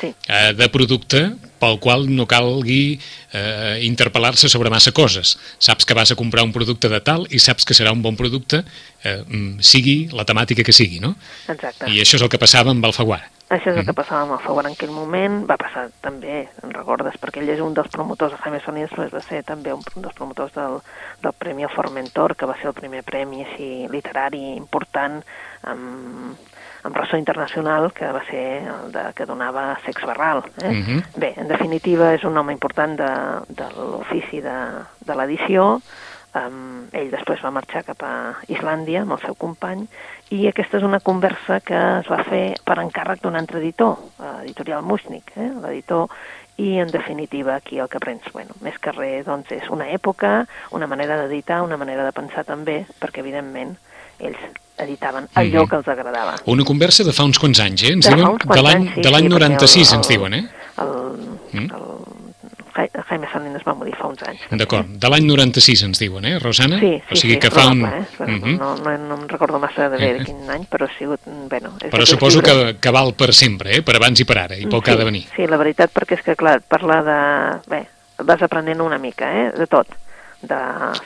Sí, 0.00 0.14
eh, 0.28 0.52
de 0.56 0.68
producte 0.72 1.26
pel 1.60 1.76
qual 1.82 2.06
no 2.08 2.24
calgui 2.24 2.98
eh, 3.36 3.80
interpel·lar-se 3.84 4.48
sobre 4.48 4.72
massa 4.72 4.94
coses. 4.96 5.34
Saps 5.60 5.84
que 5.84 5.96
vas 5.96 6.10
a 6.10 6.16
comprar 6.16 6.46
un 6.46 6.54
producte 6.56 6.88
de 6.88 7.02
tal 7.04 7.26
i 7.28 7.40
saps 7.42 7.68
que 7.68 7.76
serà 7.76 7.92
un 7.92 8.00
bon 8.00 8.16
producte, 8.16 8.62
eh, 9.04 9.20
mm, 9.26 9.60
sigui 9.60 9.98
la 10.16 10.24
temàtica 10.24 10.64
que 10.64 10.72
sigui, 10.72 11.02
no? 11.04 11.12
exacte. 11.48 11.90
I 11.92 12.00
això 12.00 12.16
és 12.16 12.24
el 12.24 12.32
que 12.32 12.40
passava 12.40 12.72
amb 12.72 12.88
Alfaguara. 12.88 13.28
Això 13.50 13.72
és 13.72 13.80
el 13.80 13.86
que 13.86 13.92
passava 13.98 14.22
amb 14.22 14.44
Favor 14.44 14.62
en 14.68 14.76
aquell 14.76 14.92
moment, 14.94 15.40
va 15.42 15.56
passar 15.58 15.88
també, 16.04 16.44
en 16.62 16.70
recordes, 16.70 17.16
perquè 17.18 17.40
ell 17.42 17.48
és 17.50 17.62
un 17.64 17.74
dels 17.74 17.90
promotors 17.90 18.36
de 18.36 18.38
Jaime 18.44 18.60
però 18.62 19.08
va 19.10 19.22
ser 19.26 19.40
també 19.42 19.72
un 19.74 19.82
dels 19.96 20.14
promotors 20.14 20.52
del, 20.54 20.76
del 21.24 21.34
Premi 21.34 21.66
Formentor, 21.74 22.36
que 22.38 22.46
va 22.46 22.54
ser 22.60 22.68
el 22.70 22.76
primer 22.78 23.02
premi 23.02 23.42
així, 23.42 23.88
literari 23.90 24.54
important 24.54 25.18
amb, 25.66 26.38
amb 26.82 26.96
ressò 26.96 27.18
internacional, 27.20 27.90
que 27.92 28.10
va 28.12 28.22
ser 28.28 28.44
el 28.62 28.92
de, 28.94 29.06
que 29.16 29.26
donava 29.28 29.78
Sex 29.84 30.06
Barral. 30.08 30.44
Eh? 30.62 30.70
Mhm. 30.72 31.02
Bé, 31.16 31.34
en 31.36 31.48
definitiva, 31.48 32.14
és 32.14 32.24
un 32.24 32.36
home 32.36 32.52
important 32.52 32.96
de, 32.96 33.12
de 33.48 33.66
l'ofici 33.76 34.40
de, 34.40 34.60
de 35.06 35.18
l'edició, 35.18 35.80
Um, 36.30 36.84
ell 36.94 37.08
després 37.10 37.40
va 37.42 37.50
marxar 37.50 37.80
cap 37.82 38.04
a 38.06 38.12
Islàndia 38.46 39.00
amb 39.02 39.16
el 39.16 39.18
seu 39.18 39.34
company 39.34 39.80
i 40.30 40.44
aquesta 40.46 40.78
és 40.78 40.84
una 40.86 41.00
conversa 41.02 41.56
que 41.58 41.74
es 41.74 42.06
va 42.06 42.20
fer 42.28 42.54
per 42.62 42.76
encàrrec 42.78 43.24
d'un 43.24 43.34
altre 43.34 43.58
editor, 43.58 43.96
editorial 44.44 44.86
Mushnik, 44.86 45.32
eh, 45.34 45.48
l'editor, 45.64 46.06
i 46.60 46.78
en 46.78 46.92
definitiva 46.94 47.56
aquí 47.56 47.80
el 47.82 47.88
que 47.88 47.98
prens, 47.98 48.30
bueno, 48.32 48.54
més 48.62 48.78
que 48.78 48.92
res, 48.94 49.24
doncs 49.26 49.50
és 49.56 49.66
una 49.74 49.88
època, 49.90 50.44
una 50.76 50.86
manera 50.86 51.16
d'editar, 51.18 51.62
una 51.66 51.80
manera 51.80 52.04
de 52.06 52.14
pensar 52.14 52.44
també, 52.46 52.84
perquè 53.00 53.24
evidentment 53.24 53.74
ells 54.20 54.36
editaven 54.78 55.26
allò 55.34 55.62
Mhm. 55.64 55.68
que 55.68 55.76
els 55.76 55.88
agradava. 55.88 56.34
Una 56.46 56.64
conversa 56.64 57.04
de 57.04 57.12
fa 57.12 57.24
uns 57.24 57.38
quants 57.38 57.60
anys, 57.60 57.82
eh? 57.84 57.92
Ens 57.92 58.06
De 58.08 58.14
diuen 58.16 58.36
de 58.38 58.62
l'any 58.62 58.94
sí, 58.94 59.00
de 59.02 59.10
l'any 59.10 59.22
sí, 59.24 59.28
perquè 59.28 59.38
96, 59.38 59.92
el- 59.92 59.96
ens 59.98 60.08
diuen, 60.08 60.34
eh? 60.34 60.48
El, 60.78 60.86
Mm. 61.52 61.70
el, 61.74 61.84
Jai- 62.72 62.88
Jaime 63.08 63.26
Salinas 63.32 63.62
va 63.66 63.74
morir 63.74 63.94
fa 63.98 64.06
uns 64.06 64.22
anys. 64.22 64.40
D'acord, 64.52 64.86
de 64.86 65.08
l'any 65.10 65.26
96 65.26 65.82
ens 65.82 65.98
diuen, 65.98 66.24
eh, 66.24 66.38
Rosana? 66.38 66.78
Sí, 66.78 67.02
sí, 67.08 67.12
o 67.12 67.16
sigui 67.16 67.34
sí, 67.34 67.38
que 67.40 67.50
fa 67.50 67.66
un... 67.66 67.84
eh? 67.84 68.06
Però 68.16 68.28
Mhm. 68.30 68.56
no, 68.58 68.76
no, 68.76 68.96
no 68.96 69.14
em 69.20 69.28
recordo 69.28 69.58
massa 69.58 69.88
de 69.90 69.98
bé 69.98 70.14
de 70.14 70.24
quin 70.24 70.48
any, 70.48 70.64
però 70.70 70.86
ha 70.86 70.96
sigut... 70.96 71.20
Bueno, 71.26 71.72
és 71.82 71.90
Però 71.90 72.06
suposo 72.06 72.40
que, 72.40 72.76
que 72.80 72.90
val 72.90 73.12
per 73.14 73.34
sempre, 73.34 73.76
eh? 73.76 73.82
per 73.82 73.96
abans 73.96 74.18
i 74.20 74.24
per 74.24 74.38
ara, 74.38 74.56
i 74.56 74.66
pel 74.66 74.80
que 74.82 74.92
ha 74.92 74.96
de 74.96 75.04
venir. 75.04 75.26
Sí, 75.36 75.46
la 75.48 75.56
veritat, 75.58 75.90
perquè 75.92 76.14
és 76.14 76.22
que, 76.22 76.36
clar, 76.36 76.58
et 76.58 76.64
parla 76.68 77.02
de... 77.02 77.60
Bé, 77.68 77.86
vas 78.24 78.40
aprenent 78.40 78.80
una 78.80 78.98
mica, 78.98 79.28
eh?, 79.48 79.52
de 79.58 79.66
tot. 79.66 79.88
De 80.42 80.56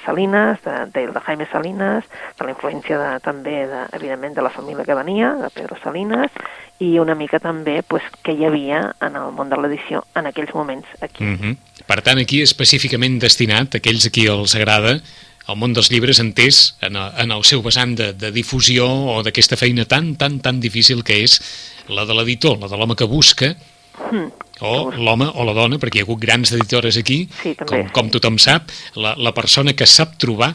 Salinas, 0.06 0.60
de, 0.62 0.86
de, 0.94 1.06
de 1.12 1.20
Jaime 1.26 1.46
Salinas, 1.50 2.04
de 2.38 2.44
la 2.46 2.52
influència 2.52 2.98
de, 3.00 3.08
també, 3.20 3.66
de, 3.66 3.80
evidentment, 3.98 4.34
de 4.36 4.42
la 4.46 4.50
família 4.50 4.84
que 4.86 4.94
venia, 4.94 5.32
de 5.40 5.50
Pedro 5.50 5.76
Salinas, 5.82 6.30
i 6.78 6.98
una 6.98 7.14
mica 7.18 7.40
també 7.42 7.82
pues, 7.82 8.02
que 8.22 8.32
hi 8.34 8.44
havia 8.46 8.94
en 9.02 9.16
el 9.18 9.32
món 9.34 9.50
de 9.50 9.58
l'edició 9.58 10.04
en 10.14 10.26
aquells 10.30 10.54
moments 10.54 10.86
aquí. 11.02 11.24
Mhm. 11.24 11.56
Per 11.86 12.00
tant, 12.02 12.18
aquí 12.22 12.42
específicament 12.42 13.18
destinat 13.22 13.74
aquells 13.74 14.06
a 14.06 14.10
qui 14.14 14.26
els 14.30 14.54
agrada 14.54 15.00
el 15.48 15.56
món 15.60 15.74
dels 15.76 15.90
llibres 15.92 16.20
entès 16.22 16.76
en, 16.80 16.96
el- 16.96 17.12
en 17.20 17.30
el 17.34 17.42
seu 17.44 17.60
vessant 17.62 17.96
de, 17.98 18.12
de 18.14 18.30
difusió 18.32 18.86
o 18.88 19.22
d'aquesta 19.22 19.58
feina 19.60 19.84
tan, 19.84 20.14
tan, 20.16 20.38
tan 20.40 20.60
difícil 20.60 21.02
que 21.04 21.18
és 21.26 21.40
la 21.88 22.06
de 22.06 22.14
l'editor, 22.16 22.56
la 22.62 22.68
de 22.70 22.76
l'home 22.78 22.94
que 22.96 23.04
busca, 23.04 23.56
Mm. 24.10 24.26
O 24.60 24.90
l'home 24.94 25.26
o 25.34 25.46
la 25.46 25.54
dona, 25.56 25.78
perquè 25.82 25.98
hi 25.98 26.04
ha 26.04 26.06
hagut 26.06 26.20
grans 26.22 26.52
editores 26.54 26.98
aquí, 27.00 27.24
Sí, 27.42 27.54
també, 27.58 27.70
com, 27.70 27.88
com 27.94 28.12
tothom 28.14 28.38
sap, 28.38 28.70
la, 28.94 29.14
la 29.18 29.34
persona 29.34 29.74
que 29.74 29.86
sap 29.86 30.18
trobar 30.20 30.54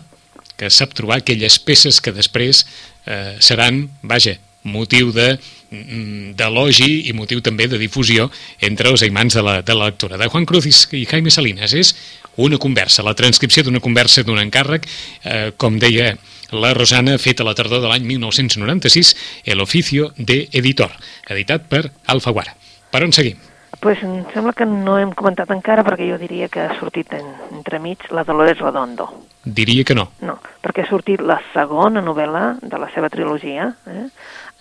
que 0.60 0.68
sap 0.68 0.92
trobar 0.92 1.22
aquelles 1.22 1.56
peces 1.64 2.02
que 2.04 2.12
després 2.12 2.66
eh, 3.08 3.38
seran, 3.40 3.86
vaja, 4.04 4.36
motiu 4.68 5.14
de 5.16 5.38
mm, 5.38 6.34
d'elogi 6.36 7.08
i 7.08 7.14
motiu 7.16 7.40
també 7.40 7.70
de 7.72 7.80
difusió 7.80 8.28
entre 8.60 8.92
els 8.92 9.04
aimants 9.08 9.38
de 9.40 9.44
la, 9.46 9.62
de 9.64 9.76
la 9.76 9.88
lectura. 9.88 10.20
De 10.20 10.28
Juan 10.28 10.48
Cruz 10.50 10.68
i, 10.68 10.74
i 11.00 11.06
Jaime 11.08 11.32
Salinas 11.32 11.74
és 11.74 11.94
una 12.40 12.60
conversa, 12.60 13.06
la 13.08 13.16
transcripció 13.16 13.64
d'una 13.64 13.80
conversa 13.84 14.24
d'un 14.28 14.40
encàrrec, 14.44 14.88
eh, 15.24 15.52
com 15.58 15.80
deia 15.80 16.14
la 16.52 16.74
Rosana, 16.74 17.18
feta 17.22 17.46
a 17.46 17.50
la 17.50 17.56
tardor 17.56 17.84
de 17.84 17.92
l'any 17.92 18.08
1996, 18.10 19.16
El 19.46 19.62
oficio 19.62 20.12
de 20.18 20.48
editor, 20.52 20.92
editat 21.30 21.70
per 21.70 21.86
Alfaguara. 22.08 22.56
Per 22.90 23.06
on 23.06 23.14
seguim? 23.14 23.49
Pues 23.80 24.02
em 24.04 24.24
sembla 24.34 24.54
que 24.54 24.66
no 24.68 24.98
hem 25.00 25.12
comentat 25.16 25.52
encara, 25.56 25.86
perquè 25.88 26.10
jo 26.10 26.20
diria 26.20 26.50
que 26.52 26.62
ha 26.66 26.78
sortit 26.80 27.14
en, 27.16 27.28
entremig 27.56 28.10
la 28.12 28.26
Dolores 28.28 28.60
Redondo. 28.60 29.08
Diria 29.44 29.86
que 29.88 29.96
no. 29.96 30.10
No, 30.26 30.38
perquè 30.64 30.84
ha 30.84 30.90
sortit 30.90 31.24
la 31.24 31.40
segona 31.54 32.04
novel·la 32.04 32.60
de 32.62 32.82
la 32.82 32.90
seva 32.96 33.10
trilogia, 33.14 33.72
eh? 33.88 34.08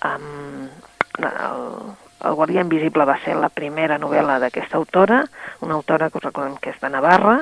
amb 0.06 1.24
el, 1.26 1.64
el 2.24 2.34
Guardià 2.34 2.64
Invisible 2.64 3.06
va 3.06 3.18
ser 3.22 3.36
la 3.38 3.50
primera 3.52 3.98
novel·la 3.98 4.38
d'aquesta 4.42 4.78
autora, 4.78 5.20
una 5.62 5.76
autora 5.78 6.08
que 6.10 6.18
us 6.18 6.24
recordem 6.24 6.56
que 6.62 6.72
és 6.72 6.80
de 6.82 6.90
Navarra, 6.90 7.36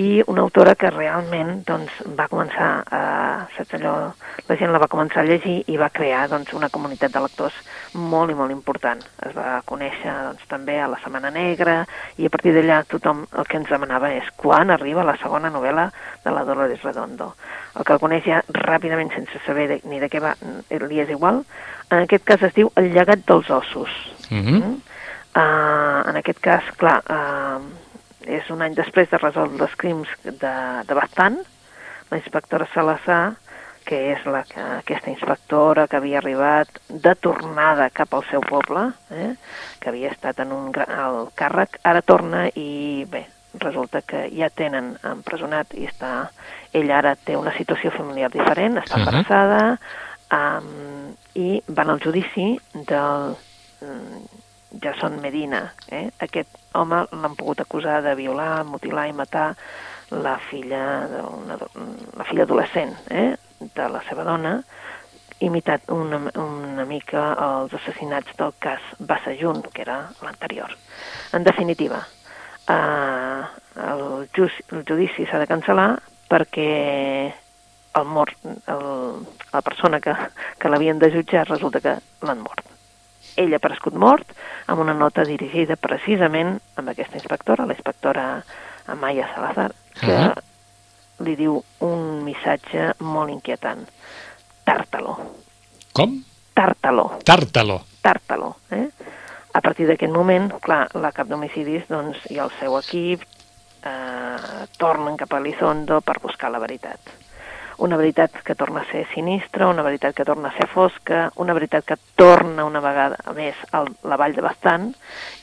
i 0.00 0.22
una 0.26 0.42
autora 0.46 0.74
que 0.80 0.90
realment 0.90 1.60
doncs, 1.68 2.00
va 2.18 2.28
començar 2.30 2.70
a... 2.88 3.02
Saps 3.54 3.76
allò, 3.76 3.94
la 4.48 4.56
gent 4.58 4.72
la 4.72 4.80
va 4.82 4.88
començar 4.90 5.22
a 5.22 5.28
llegir 5.28 5.60
i 5.70 5.76
va 5.78 5.90
crear 5.92 6.24
doncs, 6.32 6.54
una 6.56 6.70
comunitat 6.72 7.12
de 7.12 7.22
lectors 7.22 7.58
molt 7.94 8.32
i 8.32 8.38
molt 8.38 8.54
important. 8.54 9.02
Es 9.26 9.36
va 9.36 9.60
conèixer 9.68 10.14
doncs, 10.30 10.48
també 10.50 10.78
a 10.80 10.88
la 10.90 10.98
Setmana 11.04 11.30
Negra 11.34 11.82
i 12.18 12.26
a 12.26 12.32
partir 12.32 12.54
d'allà 12.56 12.80
tothom 12.88 13.26
el 13.30 13.50
que 13.50 13.60
ens 13.60 13.70
demanava 13.70 14.10
és 14.16 14.32
quan 14.40 14.72
arriba 14.74 15.06
la 15.06 15.18
segona 15.20 15.52
novel·la 15.52 15.90
de 16.24 16.34
la 16.34 16.46
Dolores 16.48 16.82
Redondo. 16.82 17.34
El 17.76 17.84
que 17.84 17.94
el 17.94 18.02
coneix 18.02 18.26
ja 18.26 18.42
ràpidament 18.48 19.12
sense 19.14 19.44
saber 19.46 19.68
de, 19.70 19.80
ni 19.90 20.00
de 20.00 20.10
què 20.10 20.22
va, 20.22 20.34
li 20.70 21.00
és 21.04 21.12
igual. 21.12 21.44
En 21.90 22.02
aquest 22.02 22.24
cas 22.26 22.42
es 22.42 22.54
diu 22.56 22.72
El 22.80 22.92
llegat 22.94 23.22
dels 23.28 23.50
ossos. 23.50 24.13
Uh 24.30 24.38
-huh. 24.38 24.60
Mm? 24.60 24.82
Uh, 25.34 26.08
en 26.08 26.16
aquest 26.16 26.40
cas, 26.40 26.62
clar, 26.76 27.02
uh, 27.10 27.62
és 28.26 28.50
un 28.50 28.62
any 28.62 28.74
després 28.74 29.10
de 29.10 29.18
resoldre 29.18 29.66
els 29.66 29.74
crims 29.76 30.08
de, 30.22 30.54
de 30.86 30.94
Bastant, 30.94 31.38
la 32.10 32.16
inspectora 32.16 32.68
Salazar, 32.72 33.34
que 33.84 33.98
és 34.14 34.24
la, 34.24 34.42
que, 34.48 34.62
aquesta 34.80 35.12
inspectora 35.12 35.86
que 35.88 35.98
havia 35.98 36.18
arribat 36.18 36.80
de 36.88 37.14
tornada 37.20 37.90
cap 37.92 38.14
al 38.16 38.24
seu 38.30 38.40
poble, 38.40 38.86
eh, 39.12 39.34
que 39.80 39.90
havia 39.90 40.12
estat 40.14 40.40
en 40.40 40.52
un 40.56 40.70
gran, 40.72 40.90
el 41.04 41.28
càrrec, 41.36 41.78
ara 41.84 42.02
torna 42.02 42.46
i 42.56 43.04
bé, 43.10 43.26
resulta 43.60 44.00
que 44.02 44.24
ja 44.34 44.48
tenen 44.50 44.94
empresonat 45.04 45.76
i 45.78 45.88
està, 45.90 46.30
ella 46.72 46.98
ara 47.02 47.14
té 47.14 47.36
una 47.36 47.52
situació 47.58 47.92
familiar 47.94 48.32
diferent, 48.32 48.80
està 48.80 48.96
Ahà. 48.96 49.04
embarassada, 49.04 49.62
um, 50.32 51.12
i 51.34 51.60
van 51.68 51.92
al 51.92 52.00
judici 52.00 52.54
del 52.88 53.36
Jason 54.82 55.20
Medina. 55.20 55.72
Eh? 55.88 56.08
Aquest 56.24 56.50
home 56.74 57.04
l'han 57.12 57.36
pogut 57.38 57.60
acusar 57.62 58.00
de 58.02 58.14
violar, 58.18 58.64
mutilar 58.66 59.08
i 59.08 59.16
matar 59.16 59.52
la 60.10 60.36
filla, 60.50 60.84
una, 61.30 61.58
la 62.16 62.26
filla 62.28 62.44
adolescent 62.44 62.94
eh? 63.10 63.34
de 63.60 63.88
la 63.88 64.02
seva 64.08 64.26
dona, 64.26 64.58
imitat 65.44 65.90
una, 65.92 66.20
una 66.40 66.84
mica 66.88 67.24
els 67.46 67.74
assassinats 67.74 68.36
del 68.38 68.52
cas 68.62 68.82
Bassajun, 68.98 69.62
que 69.72 69.82
era 69.82 69.98
l'anterior. 70.22 70.74
En 71.34 71.44
definitiva, 71.44 72.02
eh, 72.68 73.42
el, 73.88 74.28
ju 74.34 74.48
el 74.72 74.84
judici 74.88 75.26
s'ha 75.26 75.40
de 75.42 75.48
cancel·lar 75.50 75.88
perquè 76.30 76.68
el 77.94 78.06
mort, 78.10 78.36
el, 78.44 78.86
la 79.52 79.62
persona 79.62 80.00
que, 80.02 80.14
que 80.58 80.70
l'havien 80.70 80.98
de 80.98 81.10
jutjar 81.14 81.46
resulta 81.48 81.82
que 81.82 81.98
l'han 82.26 82.42
mort. 82.42 82.73
Ell 83.36 83.54
ha 83.54 83.58
prescut 83.58 83.94
mort 83.94 84.26
amb 84.66 84.80
una 84.80 84.94
nota 84.94 85.24
dirigida 85.24 85.76
precisament 85.76 86.60
amb 86.76 86.88
aquesta 86.92 87.16
inspectora, 87.18 87.66
la 87.66 87.74
inspectora 87.74 88.44
Amaya 88.86 89.28
Salazar, 89.34 89.72
que 90.00 90.06
uh 90.06 90.18
Ahà. 90.18 90.34
-huh. 90.34 90.42
li 91.24 91.36
diu 91.36 91.62
un 91.80 92.22
missatge 92.24 92.92
molt 93.00 93.30
inquietant. 93.30 93.86
Tàrtalo, 94.64 95.16
Com? 95.92 96.24
tàrtalo, 96.54 97.18
Tàrtalo. 97.24 97.80
tàrtalo. 98.02 98.56
Eh? 98.70 98.88
A 99.52 99.60
partir 99.60 99.86
d'aquest 99.86 100.12
moment, 100.12 100.52
clar, 100.60 100.88
la 100.94 101.12
cap 101.12 101.28
d'homicidis 101.28 101.86
doncs, 101.88 102.18
i 102.30 102.38
el 102.38 102.50
seu 102.58 102.76
equip 102.78 103.22
eh, 103.84 104.66
tornen 104.78 105.16
cap 105.16 105.32
a 105.32 105.38
Elizondo 105.38 106.00
per 106.00 106.18
buscar 106.20 106.50
la 106.50 106.58
veritat. 106.58 106.98
Una 107.84 107.98
veritat 108.00 108.38
que 108.46 108.54
torna 108.56 108.80
a 108.80 108.88
ser 108.88 109.04
sinistra, 109.12 109.68
una 109.68 109.84
veritat 109.84 110.14
que 110.16 110.24
torna 110.24 110.48
a 110.48 110.56
ser 110.56 110.66
fosca, 110.72 111.26
una 111.36 111.52
veritat 111.52 111.84
que 111.84 111.98
torna 112.16 112.64
una 112.64 112.80
vegada 112.80 113.18
més 113.36 113.58
a 113.76 113.82
la 114.08 114.16
vall 114.16 114.32
de 114.36 114.44
Bastant, 114.44 114.86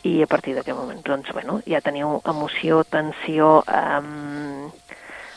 i 0.09 0.15
a 0.25 0.29
partir 0.31 0.55
d'aquest 0.57 0.77
moment, 0.77 1.03
doncs, 1.05 1.29
bueno, 1.37 1.59
ja 1.69 1.83
teniu 1.85 2.19
emoció, 2.25 2.83
tensió... 2.83 3.59
Eh, 3.67 4.69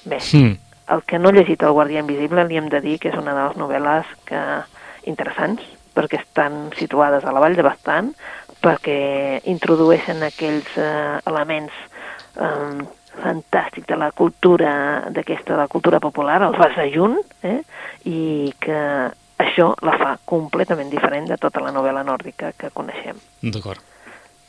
bé, 0.05 0.21
Mm. 0.33 0.57
el 0.95 1.03
que 1.09 1.19
no 1.19 1.31
ha 1.31 1.33
llegit 1.33 1.62
El 1.62 1.73
guardià 1.73 2.01
invisible 2.01 2.45
li 2.45 2.59
hem 2.61 2.69
de 2.69 2.81
dir 2.85 2.99
que 3.01 3.09
és 3.09 3.17
una 3.17 3.33
de 3.33 3.45
les 3.49 3.57
novel·les 3.57 4.11
que 4.29 4.40
interessants, 5.09 5.62
perquè 5.95 6.21
estan 6.21 6.73
situades 6.77 7.25
a 7.25 7.33
la 7.33 7.40
vall 7.40 7.57
de 7.57 7.64
Bastant, 7.64 8.12
perquè 8.64 9.40
introdueixen 9.51 10.23
aquells 10.25 10.77
eh, 10.81 11.21
elements 11.29 11.73
eh, 12.40 12.85
fantàstics 13.22 13.87
de 13.87 13.96
la 13.96 14.11
cultura, 14.12 15.05
d'aquesta, 15.11 15.53
de 15.55 15.59
la 15.59 15.68
cultura 15.68 16.00
popular, 16.00 16.42
els 16.42 16.59
Basajunt, 16.59 17.18
eh? 17.42 17.61
i 18.05 18.53
que 18.61 18.79
això 19.38 19.74
la 19.83 19.96
fa 19.98 20.18
completament 20.24 20.90
diferent 20.90 21.27
de 21.29 21.37
tota 21.37 21.61
la 21.61 21.72
novel·la 21.72 22.05
nòrdica 22.07 22.53
que 22.57 22.70
coneixem. 22.70 23.16
D'acord. 23.42 23.81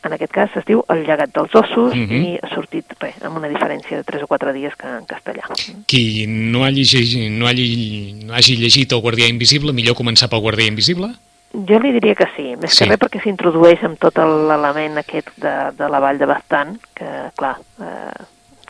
En 0.05 0.13
aquest 0.13 0.31
cas 0.31 0.51
es 0.59 0.65
diu 0.67 0.83
El 0.93 0.99
llegat 1.07 1.31
dels 1.33 1.55
ossos 1.55 1.95
Mhm. 1.95 2.11
i 2.21 2.39
ha 2.39 2.49
sortit 2.53 2.85
res, 2.99 3.15
amb 3.23 3.37
una 3.37 3.47
diferència 3.49 3.97
de 3.97 4.03
3 4.03 4.21
o 4.21 4.27
4 4.27 4.53
dies 4.53 4.75
que 4.75 4.85
en 4.87 5.05
castellà. 5.07 5.47
Qui 5.87 6.27
no 6.27 6.63
hagi, 6.63 6.83
llegit, 6.85 7.31
no, 7.31 7.47
hagi, 7.47 8.13
no 8.23 8.35
hagi 8.35 8.55
llegit 8.57 8.91
El 8.93 9.01
guardià 9.01 9.27
invisible, 9.27 9.73
millor 9.73 9.95
començar 9.95 10.29
pel 10.29 10.41
guardià 10.41 10.67
invisible? 10.67 11.09
Jo 11.55 11.79
li 11.79 11.91
diria 11.93 12.13
que 12.13 12.27
sí, 12.35 12.55
més 12.61 12.75
Sí. 12.75 12.83
que 12.83 12.89
res 12.91 12.99
perquè 12.99 13.23
s'introdueix 13.23 13.81
amb 13.83 13.97
tot 13.97 14.17
l'element 14.17 14.97
aquest 14.99 15.29
de, 15.37 15.71
de 15.77 15.89
la 15.89 15.99
vall 15.99 16.19
de 16.19 16.25
Bastant, 16.27 16.77
que, 16.93 17.09
clar, 17.35 17.57
eh, 17.81 18.23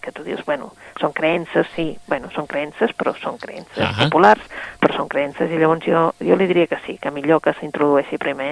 que 0.06 0.12
tu 0.14 0.24
dius, 0.24 0.44
bueno, 0.46 0.72
són 1.02 1.12
creences, 1.18 1.66
sí, 1.76 1.98
bueno, 2.08 2.30
són 2.36 2.46
creences, 2.48 2.94
però 2.96 3.12
són 3.18 3.40
creences 3.42 3.82
Ahà. 3.84 4.06
populars, 4.06 4.42
però 4.80 4.96
són 4.96 5.10
creences, 5.10 5.50
i 5.52 5.58
llavors 5.60 5.84
jo, 5.84 6.06
jo 6.22 6.36
li 6.38 6.46
diria 6.48 6.68
que 6.70 6.78
sí, 6.86 6.98
que 7.02 7.12
millor 7.12 7.42
que 7.42 7.52
s'introdueixi 7.60 8.20
primer 8.22 8.52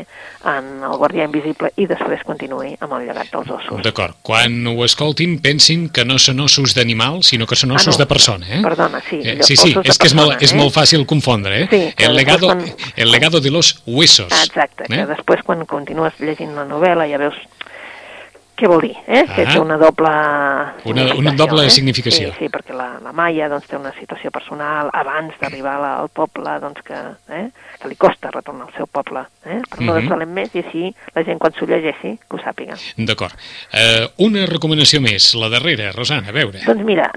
en 0.50 0.82
el 0.84 0.98
guardià 0.98 1.28
invisible 1.30 1.70
i 1.78 1.86
després 1.88 2.24
continuï 2.26 2.74
amb 2.82 2.98
el 2.98 3.06
llegat 3.08 3.30
dels 3.32 3.50
ossos. 3.54 3.82
D'acord. 3.86 4.18
Quan 4.26 4.58
ho 4.68 4.76
escoltin, 4.84 5.38
pensin 5.44 5.88
que 5.94 6.04
no 6.04 6.18
són 6.20 6.42
ossos 6.44 6.74
d'animal, 6.76 7.22
sinó 7.24 7.46
que 7.48 7.56
són 7.56 7.72
Ah, 7.72 7.76
ossos 7.80 7.96
no, 8.00 8.04
de 8.04 8.10
persona, 8.10 8.46
eh? 8.50 8.62
perdona, 8.66 9.00
sí, 9.10 9.22
Eh, 9.24 9.38
sí, 9.44 9.56
sí, 9.56 9.76
és 9.84 9.98
que 9.98 10.08
és 10.10 10.14
molt, 10.18 10.42
és 10.42 10.52
eh? 10.54 10.58
molt 10.58 10.74
fàcil 10.74 11.06
confondre, 11.06 11.64
eh? 11.64 11.68
Sí, 11.70 11.94
que 11.96 12.06
el, 12.10 12.16
legado, 12.16 12.48
quan- 12.48 12.66
el 12.98 13.12
legado 13.12 13.40
de 13.40 13.52
los 13.52 13.82
huesos. 13.86 14.32
Ah, 14.32 14.44
exacte, 14.44 14.86
que 14.90 15.00
eh? 15.02 15.06
després 15.06 15.44
quan 15.44 15.64
continues 15.66 16.14
llegint 16.20 16.56
la 16.56 16.66
novel·la 16.66 17.08
ja 17.10 17.18
veus 17.22 17.36
què 18.56 18.68
vol 18.70 18.82
dir, 18.82 18.96
eh? 19.08 19.26
Que 19.36 19.44
Ah. 19.48 19.54
té 19.54 19.60
una 19.60 19.78
doble 19.78 20.10
Una- 20.86 21.16
una 21.16 21.32
doble 21.34 21.70
significació. 21.70 22.30
Sí, 22.34 22.36
sí, 22.40 22.50
perquè 22.50 22.74
la, 22.76 23.00
la 23.02 23.12
Maia 23.12 23.48
doncs, 23.50 23.68
té 23.68 23.78
una 23.78 23.92
situació 23.94 24.30
personal 24.32 24.90
abans 24.94 25.34
d'arribar 25.40 25.76
al 25.84 26.10
poble, 26.10 26.60
doncs 26.62 26.82
que, 26.86 26.94
eh? 27.30 27.50
que 27.82 27.88
li 27.90 27.96
costa 27.96 28.30
retornar 28.32 28.68
al 28.68 28.74
seu 28.78 28.88
poble, 28.88 29.26
eh? 29.46 29.62
però 29.70 29.82
no 29.86 29.94
Mhm. 29.94 30.00
desvelem 30.02 30.34
més 30.34 30.56
i 30.56 30.60
així 30.60 30.96
la 31.16 31.24
gent 31.24 31.40
quan 31.40 31.54
s'ho 31.54 31.66
llegeixi 31.66 32.18
que 32.30 32.36
ho 32.36 32.40
sàpiga. 32.40 32.76
D'acord. 32.98 33.34
Uh, 33.74 34.08
una 34.26 34.46
recomanació 34.46 35.02
més, 35.02 35.34
la 35.36 35.50
darrera, 35.50 35.92
Rosana, 35.92 36.30
a 36.30 36.32
veure. 36.32 36.60
Doncs 36.66 36.84
mira, 36.86 37.10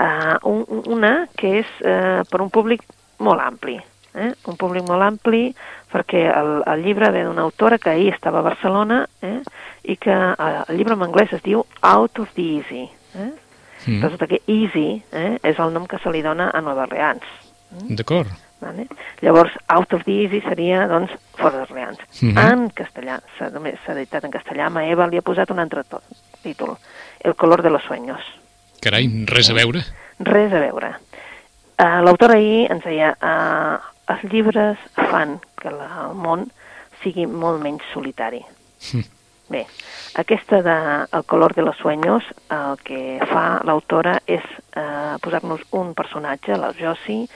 uh, 0.42 0.48
un, 0.48 0.64
una 0.86 1.28
que 1.36 1.58
és 1.60 1.66
uh, 1.84 2.24
per 2.30 2.40
un 2.40 2.50
públic 2.50 2.82
molt 3.18 3.40
ampli, 3.40 3.76
eh? 4.14 4.32
un 4.46 4.56
públic 4.56 4.86
molt 4.88 5.02
ampli 5.02 5.54
perquè 5.92 6.26
el, 6.34 6.62
el 6.66 6.82
llibre 6.82 7.10
ve 7.10 7.22
d'una 7.24 7.42
autora 7.42 7.78
que 7.78 7.90
ahir 7.90 8.12
estava 8.12 8.40
a 8.40 8.42
Barcelona 8.42 9.06
eh? 9.22 9.40
I 9.86 9.96
que 9.96 10.14
uh, 10.14 10.64
el 10.68 10.76
llibre 10.78 10.94
en 10.96 11.02
anglès 11.06 11.32
es 11.36 11.42
diu 11.44 11.64
Out 11.82 12.18
of 12.22 12.32
the 12.34 12.42
Easy. 12.58 12.84
Eh? 13.14 13.30
Mm. 13.86 14.02
Resulta 14.02 14.26
que 14.26 14.40
Easy 14.50 15.02
eh, 15.12 15.38
és 15.46 15.58
el 15.62 15.72
nom 15.74 15.86
que 15.86 15.98
se 16.02 16.10
li 16.10 16.22
dona 16.24 16.50
a 16.50 16.60
Nova 16.60 16.88
Orleans. 16.88 17.22
D'acord. 17.88 18.28
Vale? 18.60 18.86
Llavors, 19.20 19.52
Out 19.68 19.92
of 19.94 20.04
the 20.06 20.14
Easy 20.24 20.40
seria, 20.40 20.86
doncs, 20.88 21.12
fora 21.36 21.58
d'Orleans. 21.60 21.98
Mhm. 22.22 22.38
En 22.40 22.70
castellà, 22.72 23.18
només 23.52 23.76
s'ha 23.84 23.92
editat 23.92 24.24
en 24.24 24.32
castellà, 24.32 24.70
ma 24.72 24.86
Eva 24.88 25.06
li 25.06 25.18
ha 25.20 25.22
posat 25.22 25.50
un 25.52 25.60
altre 25.60 25.84
to- 25.84 26.02
títol, 26.42 26.76
El 27.20 27.34
color 27.34 27.62
de 27.62 27.70
los 27.70 27.82
sueños. 27.84 28.20
Carai, 28.80 29.08
res 29.26 29.50
a 29.50 29.54
veure. 29.54 29.82
Res 30.18 30.52
a 30.52 30.60
veure. 30.60 30.94
Uh, 31.78 32.00
L'autora 32.04 32.34
ahir 32.38 32.70
ens 32.72 32.84
deia 32.84 33.10
uh, 33.20 33.76
els 34.12 34.22
llibres 34.32 34.78
fan 34.94 35.38
que 35.60 35.70
la, 35.70 35.88
el 36.08 36.14
món 36.16 36.46
sigui 37.02 37.26
molt 37.26 37.60
menys 37.62 37.82
solitari. 37.92 38.40
Hm. 38.92 39.02
Bé, 39.48 39.64
aquesta 40.16 40.60
de 40.60 41.06
El 41.12 41.24
color 41.24 41.54
de 41.54 41.62
los 41.62 41.76
sueños, 41.76 42.24
el 42.50 42.78
que 42.82 43.20
fa 43.30 43.60
l'autora 43.62 44.16
és 44.26 44.42
eh, 44.74 45.14
posar-nos 45.22 45.62
un 45.70 45.92
personatge, 45.94 46.56
la 46.58 46.72
Josie, 46.74 47.28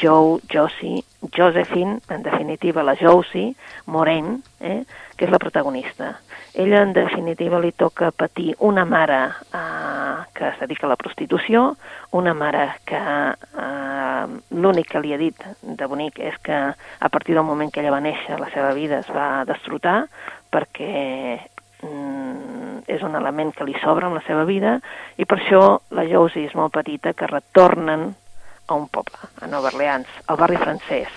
Joe, 0.00 0.40
Josie, 0.48 1.04
Josephine, 1.28 1.98
en 2.08 2.22
definitiva 2.22 2.82
la 2.82 2.96
Josie, 2.96 3.52
Moraine, 3.84 4.38
eh, 4.60 4.84
que 5.16 5.26
és 5.26 5.30
la 5.30 5.42
protagonista. 5.42 6.14
Ella, 6.54 6.80
en 6.86 6.94
definitiva, 6.96 7.60
li 7.60 7.74
toca 7.76 8.12
patir 8.16 8.54
una 8.64 8.86
mare 8.88 9.20
eh, 9.52 10.24
que 10.32 10.48
es 10.48 10.58
dedica 10.64 10.86
a 10.86 10.94
la 10.94 10.96
prostitució, 10.96 11.76
una 12.16 12.32
mare 12.32 12.64
que 12.88 12.96
eh, 12.96 14.24
l'únic 14.56 14.88
que 14.94 15.04
li 15.04 15.12
ha 15.12 15.20
dit 15.20 15.44
de 15.60 15.86
bonic 15.90 16.16
és 16.32 16.40
que 16.40 16.64
a 16.72 17.12
partir 17.12 17.36
del 17.36 17.44
moment 17.44 17.68
que 17.68 17.84
ella 17.84 17.92
va 17.92 18.00
néixer 18.00 18.40
la 18.40 18.48
seva 18.56 18.72
vida 18.72 19.02
es 19.04 19.12
va 19.12 19.44
destrotar 19.44 20.06
perquè 20.48 21.38
mm, 21.82 22.84
és 22.88 23.02
un 23.04 23.14
element 23.18 23.52
que 23.54 23.66
li 23.68 23.76
sobra 23.82 24.08
en 24.08 24.16
la 24.16 24.24
seva 24.26 24.44
vida 24.48 24.78
i 25.16 25.26
per 25.28 25.38
això 25.38 25.62
la 25.94 26.06
Josie 26.08 26.48
és 26.48 26.56
molt 26.58 26.74
petita 26.74 27.14
que 27.14 27.30
retornen 27.30 28.10
a 28.68 28.74
un 28.74 28.86
poble, 28.92 29.18
a 29.40 29.48
Nova 29.48 29.72
Orleans, 29.72 30.08
al 30.26 30.36
barri 30.40 30.58
francès. 30.60 31.08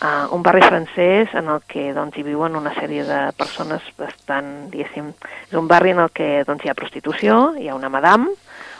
Uh, 0.00 0.32
un 0.32 0.40
barri 0.40 0.62
francès 0.64 1.34
en 1.36 1.50
el 1.52 1.60
que 1.68 1.90
doncs, 1.92 2.16
hi 2.16 2.24
viuen 2.24 2.54
una 2.56 2.72
sèrie 2.72 3.04
de 3.04 3.18
persones 3.36 3.84
bastant, 3.98 4.70
diguéssim... 4.72 5.10
És 5.50 5.58
un 5.60 5.68
barri 5.68 5.92
en 5.92 6.00
el 6.00 6.08
que 6.16 6.40
doncs, 6.48 6.64
hi 6.64 6.72
ha 6.72 6.78
prostitució, 6.78 7.40
hi 7.60 7.68
ha 7.68 7.76
una 7.76 7.90
madame, 7.92 8.32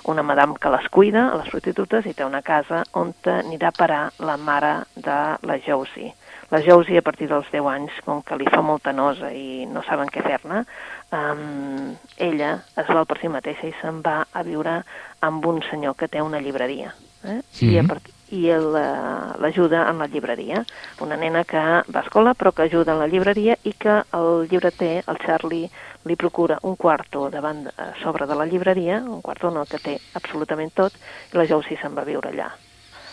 una 0.08 0.24
madame 0.24 0.56
que 0.56 0.72
les 0.72 0.88
cuida, 0.88 1.26
a 1.28 1.36
les 1.36 1.50
prostitutes, 1.52 2.08
i 2.08 2.14
té 2.16 2.24
una 2.24 2.40
casa 2.40 2.86
on 2.96 3.12
anirà 3.34 3.68
a 3.68 3.76
parar 3.76 4.00
la 4.18 4.38
mare 4.40 4.72
de 4.96 5.18
la 5.44 5.58
Josie. 5.66 6.14
La 6.50 6.62
Josie, 6.64 6.98
a 6.98 7.04
partir 7.04 7.28
dels 7.28 7.52
10 7.52 7.68
anys, 7.68 8.00
com 8.06 8.24
que 8.26 8.40
li 8.40 8.48
fa 8.48 8.62
molta 8.64 8.90
nosa 8.96 9.28
i 9.30 9.66
no 9.70 9.84
saben 9.86 10.08
què 10.08 10.24
fer-ne, 10.24 10.64
um, 11.12 11.96
ella 12.16 12.54
es 12.76 12.88
vol 12.88 13.06
per 13.06 13.18
si 13.20 13.28
mateixa 13.28 13.68
i 13.68 13.74
se'n 13.80 14.00
va 14.06 14.22
a 14.32 14.42
viure 14.46 14.80
amb 15.20 15.46
un 15.46 15.60
senyor 15.70 15.96
que 15.96 16.08
té 16.08 16.22
una 16.22 16.40
llibreria. 16.40 16.94
Eh? 17.24 17.40
-hmm. 17.42 17.70
I, 17.70 17.78
a 17.78 17.84
part 17.84 18.08
i 18.30 18.46
l'ajuda 18.46 19.88
en 19.90 19.98
la 19.98 20.06
llibreria. 20.06 20.64
Una 21.00 21.16
nena 21.16 21.44
que 21.44 21.58
va 21.58 22.00
a 22.00 22.02
escola 22.04 22.34
però 22.34 22.52
que 22.52 22.62
ajuda 22.62 22.92
en 22.92 23.00
la 23.00 23.08
llibreria 23.08 23.56
i 23.64 23.72
que 23.72 24.02
el 24.12 24.46
llibreter, 24.48 25.02
el 25.06 25.18
Charlie, 25.18 25.70
li 26.04 26.16
procura 26.16 26.58
un 26.62 26.76
quarto 26.76 27.28
davant, 27.30 27.66
a 27.76 27.92
sobre 28.02 28.26
de 28.26 28.34
la 28.34 28.46
llibreria, 28.46 29.02
un 29.02 29.20
quarto 29.20 29.50
en 29.50 29.58
el 29.60 29.66
que 29.68 29.78
té 29.78 29.98
absolutament 30.14 30.72
tot, 30.74 30.94
i 31.32 31.36
la 31.36 31.46
Josie 31.46 31.76
se'n 31.80 31.96
va 31.96 32.06
viure 32.06 32.30
allà. 32.30 32.48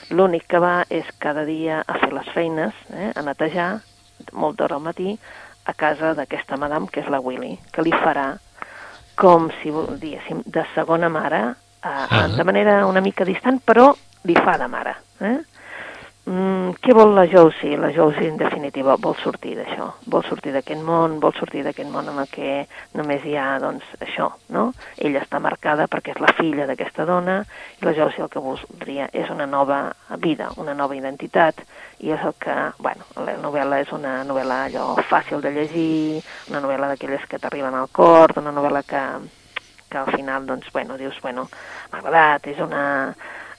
L'únic 0.10 0.46
que 0.48 0.60
va 0.64 0.86
és 0.90 1.10
cada 1.20 1.44
dia 1.44 1.82
a 1.86 1.98
fer 2.00 2.14
les 2.14 2.30
feines, 2.32 2.74
eh, 2.94 3.12
a 3.14 3.22
netejar, 3.22 3.82
molt 4.32 4.56
d'hora 4.58 4.78
al 4.78 4.86
matí, 4.86 5.18
a 5.68 5.74
casa 5.76 6.14
d'aquesta 6.16 6.58
madame, 6.58 6.88
que 6.92 7.04
és 7.04 7.10
la 7.12 7.20
Willy, 7.24 7.58
que 7.76 7.84
li 7.84 7.92
farà 7.92 8.32
com 9.18 9.50
si, 9.60 9.74
diguéssim, 9.74 10.44
de 10.46 10.64
segona 10.76 11.10
mare, 11.10 11.42
eh, 11.82 11.90
ah. 11.90 12.28
de 12.36 12.46
manera 12.48 12.80
una 12.88 13.02
mica 13.02 13.26
distant, 13.28 13.60
però 13.66 13.90
li 14.30 14.36
fa 14.38 14.58
de 14.62 14.68
mare. 14.72 14.96
Eh? 15.20 15.38
Mm, 16.28 16.74
què 16.84 16.92
vol 16.92 17.14
la 17.16 17.24
Josie? 17.32 17.78
La 17.80 17.88
Josie, 17.96 18.28
en 18.28 18.36
definitiva, 18.36 18.98
vol 19.00 19.14
sortir 19.22 19.54
d'això, 19.56 19.86
vol 20.12 20.26
sortir 20.28 20.52
d'aquest 20.52 20.82
món, 20.84 21.22
vol 21.24 21.32
sortir 21.38 21.62
d'aquest 21.64 21.88
món 21.88 22.10
en 22.12 22.20
el 22.20 22.28
que 22.28 22.66
només 23.00 23.24
hi 23.24 23.38
ha, 23.40 23.46
doncs, 23.64 23.86
això, 24.04 24.28
no? 24.52 24.66
Ella 25.00 25.22
està 25.24 25.40
marcada 25.40 25.86
perquè 25.88 26.12
és 26.12 26.20
la 26.20 26.34
filla 26.36 26.68
d'aquesta 26.68 27.06
dona 27.08 27.38
i 27.80 27.88
la 27.88 27.96
Josie 27.96 28.26
el 28.26 28.34
que 28.34 28.44
voldria 28.44 29.08
és 29.14 29.32
una 29.32 29.48
nova 29.48 29.80
vida, 30.20 30.50
una 30.60 30.76
nova 30.76 31.00
identitat 31.00 31.64
i 32.04 32.12
és 32.12 32.28
el 32.28 32.36
que, 32.44 32.58
bueno, 32.84 33.08
la 33.24 33.40
novel·la 33.48 33.80
és 33.86 33.96
una 33.96 34.20
novel·la 34.28 34.62
allò 34.68 34.90
fàcil 35.08 35.40
de 35.40 35.56
llegir, 35.56 36.20
una 36.52 36.60
novel·la 36.60 36.92
d'aquelles 36.92 37.24
que 37.24 37.40
t'arriben 37.40 37.80
al 37.80 37.88
cor, 37.88 38.36
una 38.44 38.52
novel·la 38.52 38.84
que, 38.84 39.08
que 39.88 40.04
al 40.04 40.12
final, 40.12 40.44
doncs, 40.52 40.76
bueno, 40.76 41.00
dius, 41.00 41.24
bueno, 41.24 41.48
m'ha 41.94 42.04
agradat, 42.04 42.52
és 42.52 42.60
una 42.68 42.86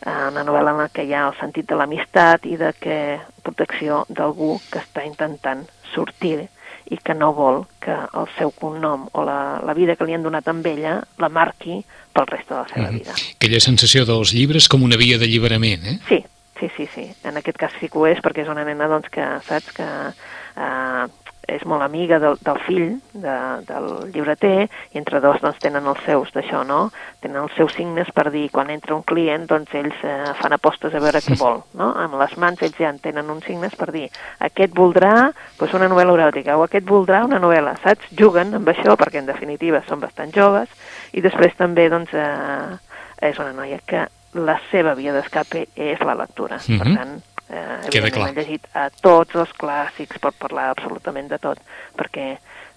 una 0.07 0.45
novel·la 0.47 0.75
en 0.77 0.93
què 0.95 1.05
hi 1.05 1.15
ha 1.15 1.27
el 1.29 1.35
sentit 1.41 1.67
de 1.69 1.77
l'amistat 1.77 2.47
i 2.47 2.57
de 2.57 2.73
que 2.79 3.19
protecció 3.43 4.05
d'algú 4.09 4.59
que 4.71 4.79
està 4.79 5.05
intentant 5.07 5.65
sortir 5.95 6.49
i 6.89 6.97
que 7.05 7.15
no 7.15 7.33
vol 7.37 7.65
que 7.83 7.93
el 7.93 8.29
seu 8.39 8.53
cognom 8.57 9.09
o 9.13 9.25
la, 9.27 9.61
la 9.65 9.75
vida 9.77 9.97
que 9.97 10.07
li 10.09 10.15
han 10.17 10.25
donat 10.25 10.49
amb 10.49 10.67
ella 10.67 10.99
la 11.21 11.29
marqui 11.29 11.83
pel 12.15 12.29
reste 12.31 12.55
de 12.55 12.61
la 12.61 12.69
seva 12.69 12.81
mm 12.81 12.95
-hmm. 12.95 12.99
vida. 12.99 13.13
Aquella 13.37 13.61
sensació 13.61 14.05
dels 14.05 14.33
llibres 14.33 14.69
com 14.69 14.83
una 14.83 14.97
via 14.97 15.19
d'alliberament, 15.19 15.85
eh? 15.85 15.99
Sí, 16.09 16.25
sí, 16.59 16.71
sí, 16.77 16.89
sí. 16.95 17.15
En 17.25 17.37
aquest 17.37 17.59
cas 17.59 17.73
sí 17.81 17.89
que 17.89 17.99
ho 17.99 18.07
és 18.07 18.19
perquè 18.19 18.43
és 18.43 18.49
una 18.49 18.65
nena 18.65 18.89
doncs, 18.89 19.09
que, 19.11 19.25
saps, 19.43 19.73
que 19.73 19.85
eh, 19.85 21.07
és 21.49 21.65
molt 21.65 21.83
amiga 21.83 22.19
del, 22.21 22.37
del 22.45 22.59
fill 22.67 22.89
de, 23.17 23.35
del 23.67 23.87
llibreter 24.13 24.67
i 24.69 25.01
entre 25.01 25.21
dos 25.25 25.41
doncs, 25.41 25.61
tenen 25.63 25.87
els 25.89 26.03
seus 26.05 26.31
d'això, 26.35 26.61
no? 26.69 26.81
Tenen 27.23 27.41
els 27.47 27.55
seus 27.57 27.73
signes 27.75 28.11
per 28.15 28.29
dir 28.35 28.47
quan 28.53 28.69
entra 28.75 28.97
un 28.97 29.05
client 29.09 29.47
doncs 29.49 29.73
ells 29.79 30.05
eh, 30.05 30.35
fan 30.39 30.55
apostes 30.55 30.95
a 30.95 31.01
veure 31.03 31.23
què 31.25 31.39
vol, 31.41 31.63
no? 31.81 31.89
Amb 32.05 32.19
les 32.21 32.37
mans 32.37 32.61
ells 32.67 32.77
ja 32.77 32.93
en 32.93 33.01
tenen 33.03 33.33
uns 33.33 33.49
signes 33.49 33.75
per 33.81 33.89
dir 33.95 34.07
aquest 34.45 34.77
voldrà 34.77 35.15
doncs, 35.59 35.73
una 35.79 35.89
novel·la 35.89 36.19
eròtica 36.19 36.59
o 36.61 36.67
aquest 36.67 36.87
voldrà 36.89 37.25
una 37.25 37.41
novel·la, 37.41 37.79
saps? 37.83 38.13
Juguen 38.19 38.53
amb 38.61 38.69
això 38.69 38.99
perquè 39.01 39.23
en 39.23 39.33
definitiva 39.33 39.81
són 39.89 40.05
bastant 40.05 40.35
joves 40.37 40.69
i 41.17 41.25
després 41.25 41.57
també 41.57 41.89
doncs 41.89 42.13
eh, 42.13 42.77
és 43.25 43.41
una 43.41 43.57
noia 43.57 43.81
que 43.87 44.05
la 44.37 44.59
seva 44.71 44.93
via 44.95 45.15
d'escape 45.17 45.65
és 45.75 46.01
la 46.05 46.15
lectura. 46.15 46.61
Mm 46.61 46.75
-hmm. 46.75 46.79
Per 46.79 46.95
tant, 46.97 47.23
Eh, 47.49 47.89
Queda 47.91 48.11
clar. 48.13 48.31
He 48.31 48.37
llegit 48.37 48.67
a 48.77 48.89
tots 48.91 49.37
els 49.41 49.53
clàssics, 49.57 50.21
per 50.21 50.35
parlar 50.37 50.71
absolutament 50.75 51.31
de 51.31 51.39
tot, 51.41 51.61
perquè 51.97 52.35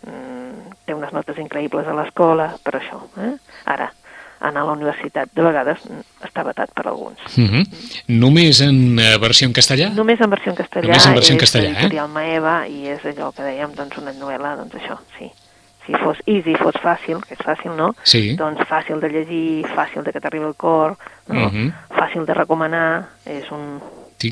mm, 0.08 0.78
té 0.88 0.96
unes 0.96 1.12
notes 1.16 1.40
increïbles 1.44 1.88
a 1.88 1.96
l'escola, 1.98 2.54
per 2.64 2.78
això. 2.80 3.02
Eh? 3.20 3.34
Ara, 3.74 3.90
anar 4.42 4.64
a 4.64 4.70
la 4.70 4.78
universitat 4.78 5.30
de 5.36 5.44
vegades 5.46 5.84
mm, 5.86 6.08
està 6.28 6.46
vetat 6.48 6.72
per 6.78 6.88
alguns. 6.88 7.20
Uh 7.36 7.52
-huh. 7.52 7.66
Només 8.08 8.62
en 8.62 8.98
uh, 8.98 9.20
versió 9.20 9.48
en 9.48 9.54
castellà? 9.54 9.92
Només 9.94 10.22
en 10.22 10.30
versió 10.30 10.52
en 10.52 10.58
castellà. 10.58 10.88
Només 10.88 11.06
en 11.06 11.14
versió 11.14 11.34
en 11.34 11.40
castellà, 11.40 11.70
és 11.72 11.78
editorial 11.78 12.10
eh? 12.10 12.14
Maeva 12.14 12.68
i 12.68 12.88
és 12.88 13.04
allò 13.06 13.32
que 13.36 13.44
dèiem, 13.44 13.76
doncs 13.76 13.98
una 13.98 14.14
novel·la, 14.14 14.56
doncs 14.56 14.76
això, 14.76 14.98
sí. 15.18 15.32
Si 15.86 15.94
fos 15.98 16.18
easy, 16.28 16.56
fos 16.56 16.76
fàcil, 16.78 17.22
que 17.26 17.34
és 17.34 17.42
fàcil, 17.42 17.76
no? 17.76 17.96
Sí. 18.04 18.36
Doncs 18.38 18.62
fàcil 18.70 19.00
de 19.02 19.10
llegir, 19.10 19.66
fàcil 19.76 20.04
de 20.04 20.12
que 20.12 20.22
t'arribi 20.22 20.46
al 20.46 20.56
cor, 20.56 20.96
no? 21.28 21.46
Uh 21.48 21.52
-huh. 21.52 21.72
fàcil 21.90 22.26
de 22.26 22.34
recomanar, 22.34 23.10
és 23.26 23.52
un, 23.52 23.82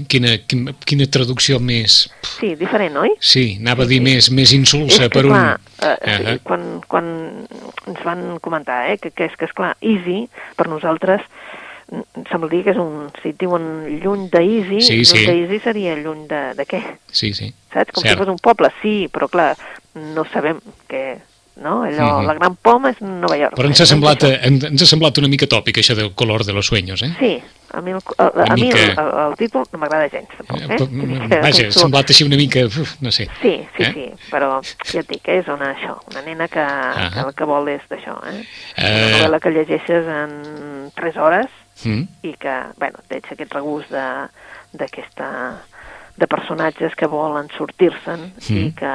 Quina, 0.09 0.35
quina, 0.45 0.73
quina 0.85 1.07
traducció 1.09 1.59
més... 1.59 2.03
Sí, 2.37 2.53
diferent, 2.59 2.97
oi? 3.01 3.15
Sí, 3.19 3.57
anava 3.59 3.87
a 3.87 3.89
dir 3.89 4.01
més, 4.05 4.29
més 4.35 4.53
insulsa 4.53 5.05
és 5.05 5.07
que, 5.07 5.13
per 5.17 5.25
clar, 5.25 5.57
un... 5.57 5.71
Uh, 5.79 5.87
uh 5.87 5.95
-huh. 5.95 6.33
sí, 6.33 6.39
quan, 6.43 6.65
quan 6.87 7.05
ens 7.87 8.03
van 8.03 8.39
comentar 8.39 8.91
eh, 8.91 8.97
que, 8.97 9.11
que, 9.11 9.25
és, 9.25 9.35
que 9.35 9.45
és 9.45 9.53
clar, 9.53 9.75
easy, 9.81 10.27
per 10.55 10.67
nosaltres 10.67 11.21
sembla 12.29 12.49
dir 12.49 12.63
que 12.63 12.71
és 12.71 12.77
un... 12.77 13.09
Si 13.21 13.31
et 13.33 13.39
diuen 13.39 13.63
lluny 14.03 14.29
d'Easy, 14.29 14.81
sí, 14.81 15.05
sí. 15.05 15.25
lluny 15.25 15.25
d'Easy 15.25 15.59
seria 15.63 15.95
lluny 15.95 16.27
de, 16.29 16.41
de 16.57 16.65
què? 16.69 16.81
Sí, 17.11 17.33
sí. 17.33 17.49
Saps? 17.73 17.91
Com 17.95 18.03
Cert. 18.03 18.13
si 18.13 18.19
fos 18.21 18.29
un 18.29 18.37
poble, 18.37 18.69
sí, 18.81 18.93
però 19.11 19.29
clar, 19.31 19.55
no 20.15 20.25
sabem 20.31 20.59
què, 20.89 21.17
no? 21.63 21.83
Allò, 21.83 22.05
uh 22.05 22.19
-huh. 22.19 22.27
la 22.27 22.35
gran 22.35 22.55
poma 22.55 22.91
és 22.91 23.01
Nova 23.01 23.37
York. 23.37 23.55
Però 23.57 23.67
ens 23.67 23.81
ha, 23.81 23.85
semblat, 23.85 24.23
ens 24.23 24.81
ha 24.81 24.85
semblat 24.85 25.17
una 25.17 25.27
mica 25.27 25.47
tòpic, 25.47 25.77
això 25.77 25.95
del 25.95 26.13
color 26.13 26.45
de 26.45 26.53
los 26.53 26.67
sueños, 26.67 27.01
eh? 27.01 27.13
Sí, 27.19 27.41
a 27.71 27.81
mi 27.81 27.91
el, 27.91 28.01
a, 28.17 28.27
a 28.45 28.55
mi 28.55 28.69
el, 28.69 28.77
el, 28.77 29.11
el 29.25 29.35
títol 29.37 29.65
no 29.71 29.79
m'agrada 29.81 30.09
gens, 30.09 30.29
tampoc, 30.37 30.59
eh? 30.59 30.77
eh 30.79 31.41
vaja, 31.45 31.67
ha 31.67 31.75
semblat 31.75 32.13
així 32.13 32.27
una 32.27 32.39
mica, 32.39 32.65
no 33.05 33.11
sé. 33.11 33.27
Sí, 33.41 33.53
sí, 33.77 33.83
eh? 33.85 33.91
sí, 33.93 34.05
però 34.31 34.51
ja 34.61 35.03
et 35.03 35.09
dic, 35.09 35.29
és 35.29 35.47
una, 35.51 35.71
això, 35.75 35.97
una 36.11 36.23
nena 36.25 36.47
que, 36.47 36.65
uh 36.65 36.99
-huh. 36.99 37.09
que 37.13 37.25
el 37.27 37.33
que 37.35 37.49
vol 37.53 37.69
és 37.69 37.81
d'això, 37.89 38.17
eh? 38.27 38.39
Uh... 38.77 38.83
Una 38.83 39.09
novel·la 39.17 39.39
que 39.39 39.55
llegeixes 39.55 40.05
en 40.07 40.91
3 40.95 41.17
hores 41.17 41.49
mm. 41.83 42.03
i 42.23 42.33
que, 42.37 42.55
bueno, 42.77 42.97
tens 43.07 43.31
aquest 43.31 43.53
regust 43.53 43.91
d'aquesta 44.71 45.27
de 46.19 46.27
personatges 46.27 46.95
que 46.95 47.07
volen 47.07 47.47
sortir-se'n 47.55 48.33
mm. 48.35 48.57
i 48.57 48.71
que, 48.75 48.93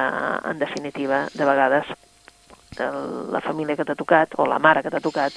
en 0.51 0.59
definitiva, 0.59 1.29
de 1.33 1.45
vegades 1.45 1.87
la 2.79 3.41
família 3.45 3.77
que 3.77 3.87
t'ha 3.87 3.97
tocat 3.99 4.35
o 4.39 4.47
la 4.49 4.59
mare 4.59 4.83
que 4.83 4.91
t'ha 4.93 5.03
tocat 5.05 5.37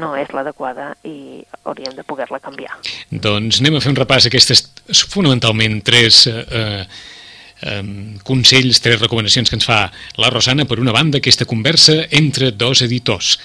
no 0.00 0.14
és 0.18 0.30
l'adequada 0.34 0.92
i 1.04 1.42
hauríem 1.64 1.96
de 1.96 2.04
poder-la 2.06 2.40
canviar. 2.42 2.76
Doncs 3.10 3.60
anem 3.62 3.78
a 3.78 3.82
fer 3.84 3.92
un 3.94 4.00
repàs 4.00 4.28
aquestes 4.28 4.66
fonamentalment 5.12 5.80
tres 5.86 6.24
eh, 6.30 6.84
eh, 7.64 7.82
consells, 8.24 8.82
tres 8.84 9.00
recomanacions 9.00 9.50
que 9.50 9.58
ens 9.58 9.68
fa 9.68 9.88
la 10.20 10.30
Rosana. 10.30 10.68
Per 10.68 10.80
una 10.82 10.94
banda, 10.96 11.18
aquesta 11.22 11.48
conversa 11.48 12.04
entre 12.10 12.52
dos 12.52 12.82
editors, 12.82 13.38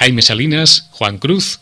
Jaime 0.00 0.22
Salinas, 0.22 0.88
Juan 0.98 1.18
Cruz, 1.18 1.58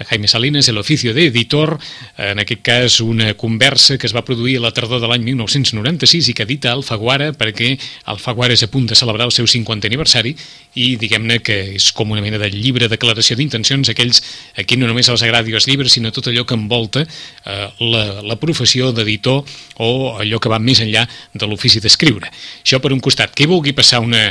de 0.00 0.06
Jaime 0.06 0.28
Salinas, 0.28 0.66
el 0.68 0.78
oficio 0.78 1.12
d'editor, 1.12 1.78
en 2.16 2.40
aquest 2.40 2.62
cas 2.64 3.00
una 3.04 3.34
conversa 3.36 3.98
que 3.98 4.06
es 4.08 4.14
va 4.16 4.24
produir 4.24 4.56
a 4.56 4.62
la 4.64 4.72
tardor 4.72 5.02
de 5.02 5.08
l'any 5.10 5.26
1996 5.26 6.30
i 6.32 6.34
que 6.34 6.46
edita 6.46 6.72
Alfaguara 6.72 7.34
perquè 7.36 7.74
Alfaguara 8.08 8.56
és 8.56 8.64
a 8.64 8.70
punt 8.72 8.86
de 8.88 8.96
celebrar 8.96 9.26
el 9.28 9.34
seu 9.36 9.44
50 9.44 9.90
aniversari 9.90 10.32
i 10.80 10.94
diguem-ne 10.96 11.42
que 11.44 11.58
és 11.76 11.90
com 11.92 12.14
una 12.16 12.24
mena 12.24 12.40
de 12.40 12.48
llibre 12.54 12.88
de 12.88 12.94
declaració 12.94 13.36
d'intencions 13.36 13.92
aquells 13.92 14.22
a 14.56 14.64
qui 14.64 14.78
no 14.80 14.88
només 14.88 15.10
els 15.12 15.24
agradi 15.26 15.52
els 15.52 15.68
llibres 15.68 15.92
sinó 15.92 16.14
tot 16.16 16.30
allò 16.32 16.46
que 16.48 16.56
envolta 16.56 17.04
eh, 17.04 17.68
la, 17.84 18.04
la 18.24 18.38
professió 18.40 18.94
d'editor 18.96 19.44
o 19.84 20.16
allò 20.16 20.40
que 20.40 20.48
va 20.48 20.62
més 20.62 20.80
enllà 20.80 21.04
de 21.34 21.46
l'ofici 21.46 21.84
d'escriure. 21.84 22.32
Això 22.64 22.80
per 22.80 22.94
un 22.96 23.04
costat. 23.04 23.36
Qui 23.36 23.44
vulgui 23.50 23.76
passar 23.76 24.00
una, 24.00 24.30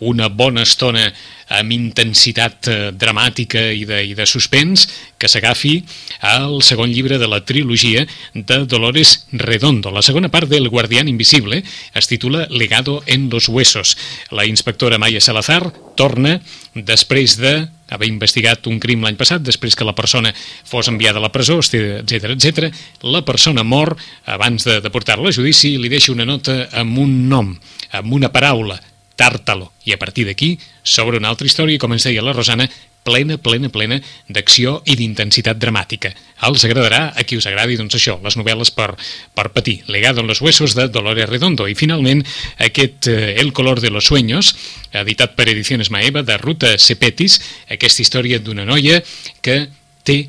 una 0.00 0.28
bona 0.28 0.62
estona 0.62 1.08
amb 1.48 1.72
intensitat 1.72 2.68
eh, 2.68 2.76
dramàtica 2.92 3.62
i 3.72 3.84
de, 3.88 4.02
i 4.10 4.14
de 4.14 4.26
suspens, 4.28 4.86
que 5.18 5.30
s'agafi 5.30 5.80
al 6.20 6.60
segon 6.62 6.92
llibre 6.92 7.18
de 7.18 7.28
la 7.30 7.40
trilogia 7.48 8.04
de 8.34 8.58
Dolores 8.68 9.26
Redondo. 9.32 9.90
La 9.90 10.04
segona 10.04 10.28
part 10.28 10.48
del 10.50 10.68
Guardián 10.68 11.08
Invisible 11.08 11.62
es 11.94 12.06
titula 12.06 12.46
Legado 12.50 13.02
en 13.06 13.28
los 13.30 13.48
Huesos. 13.48 13.96
La 14.30 14.46
inspectora 14.46 14.98
Maya 14.98 15.20
Salazar 15.20 15.72
torna 15.96 16.38
després 16.74 17.38
de 17.40 17.68
haver 17.88 18.08
investigat 18.10 18.68
un 18.68 18.76
crim 18.78 19.02
l'any 19.02 19.16
passat, 19.16 19.40
després 19.42 19.74
que 19.74 19.86
la 19.88 19.96
persona 19.96 20.34
fos 20.36 20.90
enviada 20.92 21.18
a 21.18 21.24
la 21.24 21.32
presó, 21.32 21.58
etc 21.58 22.28
etc. 22.34 22.68
La 23.02 23.24
persona 23.24 23.64
mor 23.64 23.96
abans 24.26 24.68
de, 24.68 24.78
de 24.84 24.92
portar-la 24.92 25.32
a 25.32 25.34
judici 25.34 25.72
i 25.74 25.80
li 25.80 25.90
deixa 25.90 26.12
una 26.12 26.28
nota 26.28 26.66
amb 26.76 27.00
un 27.00 27.16
nom, 27.32 27.54
amb 27.96 28.12
una 28.12 28.28
paraula, 28.28 28.76
Tàrtalo. 29.18 29.72
I 29.84 29.96
a 29.96 29.98
partir 29.98 30.28
d'aquí 30.28 30.54
s'obre 30.86 31.18
una 31.18 31.32
altra 31.32 31.48
història, 31.48 31.80
com 31.82 31.92
ens 31.92 32.06
deia 32.06 32.22
la 32.22 32.32
Rosana, 32.36 32.68
plena, 33.08 33.38
plena, 33.40 33.70
plena 33.72 33.98
d'acció 34.28 34.78
i 34.86 34.94
d'intensitat 34.98 35.58
dramàtica. 35.58 36.12
Els 36.46 36.64
agradarà 36.66 37.00
a 37.16 37.24
qui 37.26 37.38
us 37.38 37.48
agradi, 37.48 37.78
doncs 37.80 37.96
això, 37.98 38.18
les 38.24 38.36
novel·les 38.38 38.70
per, 38.76 38.92
per 39.34 39.48
patir. 39.54 39.80
Legado 39.88 40.20
en 40.20 40.28
los 40.30 40.42
huesos 40.44 40.74
de 40.78 40.88
Dolores 40.92 41.28
Redondo. 41.28 41.66
I 41.68 41.74
finalment 41.74 42.22
aquest 42.58 43.08
eh, 43.08 43.34
El 43.40 43.52
color 43.52 43.80
de 43.80 43.90
los 43.90 44.06
sueños, 44.06 44.54
editat 44.92 45.34
per 45.34 45.48
Ediciones 45.48 45.90
Maeva, 45.90 46.22
de 46.22 46.38
Ruta 46.38 46.76
Sepetis, 46.78 47.40
aquesta 47.70 48.02
història 48.04 48.38
d'una 48.38 48.66
noia 48.68 49.02
que 49.42 49.66
té 50.04 50.28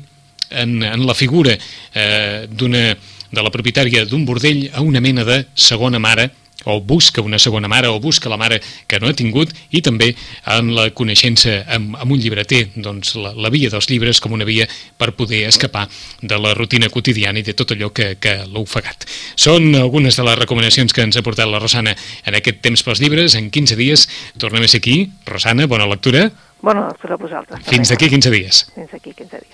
en, 0.50 0.82
en 0.82 1.06
la 1.06 1.14
figura 1.14 1.54
eh, 1.54 2.46
d'una 2.50 2.96
de 3.30 3.42
la 3.46 3.52
propietària 3.54 4.04
d'un 4.08 4.24
bordell 4.26 4.66
a 4.74 4.82
una 4.82 5.00
mena 5.00 5.24
de 5.24 5.44
segona 5.54 6.00
mare 6.02 6.30
o 6.64 6.80
busca 6.80 7.22
una 7.22 7.38
segona 7.38 7.68
mare 7.68 7.88
o 7.88 8.00
busca 8.00 8.28
la 8.28 8.36
mare 8.36 8.60
que 8.86 9.00
no 9.00 9.08
ha 9.08 9.16
tingut 9.16 9.52
i 9.70 9.82
també 9.82 10.12
en 10.46 10.72
la 10.76 10.90
coneixença 10.96 11.60
amb, 11.68 11.96
amb 11.96 12.12
un 12.12 12.20
llibreter, 12.20 12.66
doncs 12.76 13.14
la, 13.16 13.32
la 13.34 13.52
via 13.52 13.70
dels 13.72 13.88
llibres 13.90 14.20
com 14.20 14.34
una 14.36 14.48
via 14.48 14.66
per 14.98 15.12
poder 15.16 15.46
escapar 15.48 15.86
de 16.20 16.38
la 16.38 16.54
rutina 16.54 16.90
quotidiana 16.92 17.40
i 17.40 17.46
de 17.46 17.54
tot 17.56 17.72
allò 17.74 17.90
que, 17.94 18.14
que 18.20 18.36
l'ha 18.44 18.62
ofegat. 18.62 19.06
Són 19.36 19.74
algunes 19.78 20.16
de 20.16 20.26
les 20.26 20.38
recomanacions 20.40 20.92
que 20.92 21.04
ens 21.06 21.16
ha 21.16 21.24
portat 21.26 21.48
la 21.50 21.62
Rosana 21.62 21.96
en 22.26 22.36
aquest 22.36 22.60
temps 22.64 22.84
pels 22.84 23.00
llibres. 23.02 23.36
En 23.38 23.50
15 23.50 23.78
dies 23.80 24.06
tornem 24.38 24.66
a 24.66 24.70
ser 24.70 24.82
aquí. 24.82 25.00
Rosana, 25.26 25.68
bona 25.70 25.88
lectura. 25.90 26.28
Bona 26.60 26.90
lectura 26.90 27.16
a 27.16 27.20
vosaltres. 27.20 27.64
Fins 27.68 27.88
d'aquí 27.92 28.10
15 28.12 28.34
dies. 28.34 28.66
Fins 28.74 28.92
aquí 28.94 29.14
15 29.16 29.40
dies. 29.40 29.48